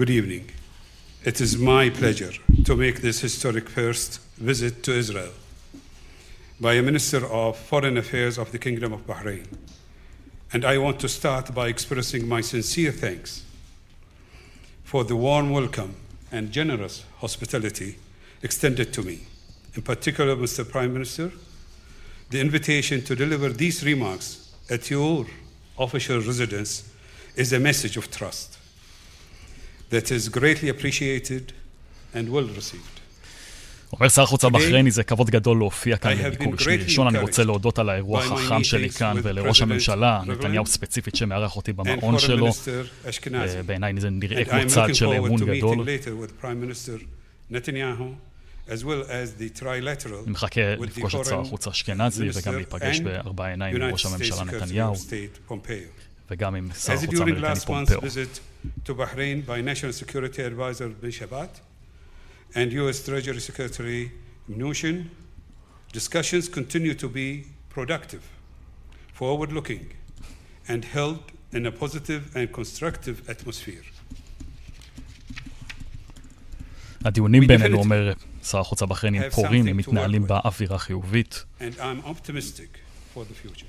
[0.00, 0.57] good evening.
[1.25, 2.31] It is my pleasure
[2.63, 5.33] to make this historic first visit to Israel
[6.61, 9.45] by a Minister of Foreign Affairs of the Kingdom of Bahrain.
[10.53, 13.43] And I want to start by expressing my sincere thanks
[14.85, 15.97] for the warm welcome
[16.31, 17.97] and generous hospitality
[18.41, 19.23] extended to me.
[19.75, 20.67] In particular, Mr.
[20.67, 21.33] Prime Minister,
[22.29, 25.25] the invitation to deliver these remarks at your
[25.77, 26.89] official residence
[27.35, 28.58] is a message of trust
[29.91, 31.53] that is greatly appreciated
[32.13, 32.99] and well received.
[33.93, 37.07] אומר שר החוץ הבחרייני, זה כבוד גדול להופיע כאן בביקור רשמי ראשון.
[37.07, 42.19] אני רוצה להודות על האירוח החם שלי כאן ולראש הממשלה, נתניהו ספציפית, שמארח אותי במעון
[42.19, 42.47] שלו.
[43.33, 45.85] אה, בעיניי זה נראה כמו צעד של אמון גדול.
[50.23, 54.93] אני מחכה לפגוש את שר החוץ האשכנזי וגם להיפגש בארבע עיניים עם ראש הממשלה נתניהו
[56.31, 58.01] וגם עם שר החוץ האמריקני פומפאו.
[58.58, 61.60] visit to Bahrain by National Security Advisor bin Shabat
[62.54, 63.04] and U.S.
[63.04, 64.12] Treasury Secretary
[64.50, 65.06] Mnuchin,
[65.92, 68.22] discussions continue to be productive,
[69.12, 69.92] forward-looking,
[70.68, 71.20] and held
[71.52, 73.84] in a positive and constructive atmosphere.
[77.04, 78.12] הדיונים בינינו, אומר
[78.42, 81.44] שר החוץ הבחרייני, הם פורים, הם מתנהלים באווירה חיובית.
[81.60, 82.78] And I'm optimistic
[83.14, 83.66] for the future.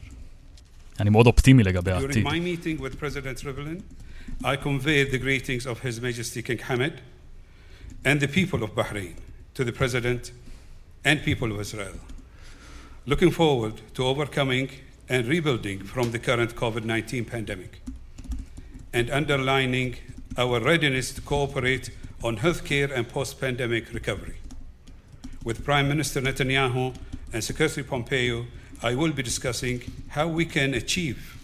[1.00, 2.26] אני מאוד אופטימי לגבי During העתיד.
[4.43, 6.99] I conveyed the greetings of His Majesty King Hamad
[8.05, 9.15] and the people of Bahrain
[9.55, 10.33] to the President
[11.05, 11.95] and people of Israel.
[13.05, 14.71] Looking forward to overcoming
[15.09, 17.83] and rebuilding from the current COVID 19 pandemic
[18.93, 19.97] and underlining
[20.39, 21.91] our readiness to cooperate
[22.23, 24.39] on healthcare and post pandemic recovery.
[25.45, 26.95] With Prime Minister Netanyahu
[27.33, 28.47] and Secretary Pompeo,
[28.83, 31.37] I will be discussing how we can achieve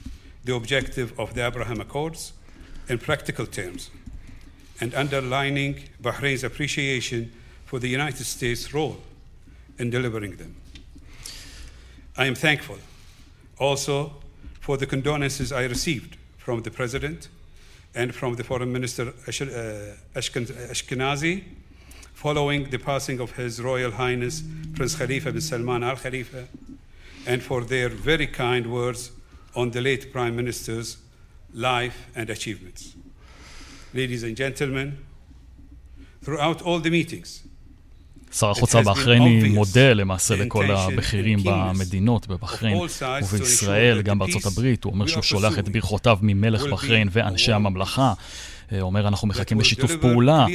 [0.45, 2.33] the objective of the Abraham Accords
[2.89, 3.91] in practical terms
[4.81, 7.33] and underlining Bahrain's appreciation
[7.65, 8.99] for the United States' role
[9.79, 10.57] in delivering them.
[12.17, 12.79] I am thankful
[13.59, 14.15] also
[14.61, 17.29] for the condolences I received from the President
[17.95, 19.31] and from the Foreign Minister uh,
[20.19, 21.45] Ashken- Ashkenazi
[22.15, 24.43] following the passing of His Royal Highness
[24.75, 26.47] Prince Khalifa bin Salman Al Khalifa
[27.27, 29.11] and for their very kind words
[29.55, 30.99] on the late Prime Minister's
[31.57, 32.83] life and achievements.
[33.95, 34.99] Ladies and gentlemen,
[36.23, 37.47] throughout all the meetings,
[38.33, 42.79] שר החוץ הבחרייני מודה למעשה לכל הבכירים במדינות, בבחריין
[43.23, 44.85] ובישראל, גם בארצות הברית.
[44.85, 48.13] הוא אומר שהוא שולח את ברכותיו ממלך בחריין ואנשי הממלכה.
[48.73, 50.47] אה, אומר, אנחנו מחכים לשיתוף פעולה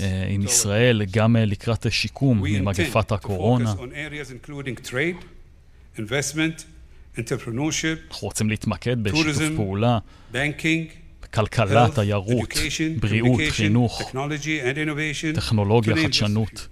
[0.00, 3.74] אה, עם ישראל, גם אה, לקראת שיקום ממגפת הקורונה.
[5.96, 6.73] investment,
[7.18, 9.98] entrepreneurship, אנחנו רוצים להתמקד בשיתוף פעולה,
[10.32, 16.68] banking, כלכלה, תיירות, education, בריאות, חינוך, technology and innovation, טכנולוגיה, חדשנות.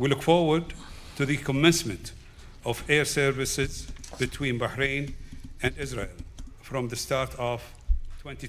[0.00, 0.72] We look forward
[1.16, 2.12] to the commencement
[2.64, 3.86] of air services
[4.20, 5.12] between Bahrain
[5.62, 6.14] and Israel
[6.62, 7.60] from the start of
[8.22, 8.46] 2020.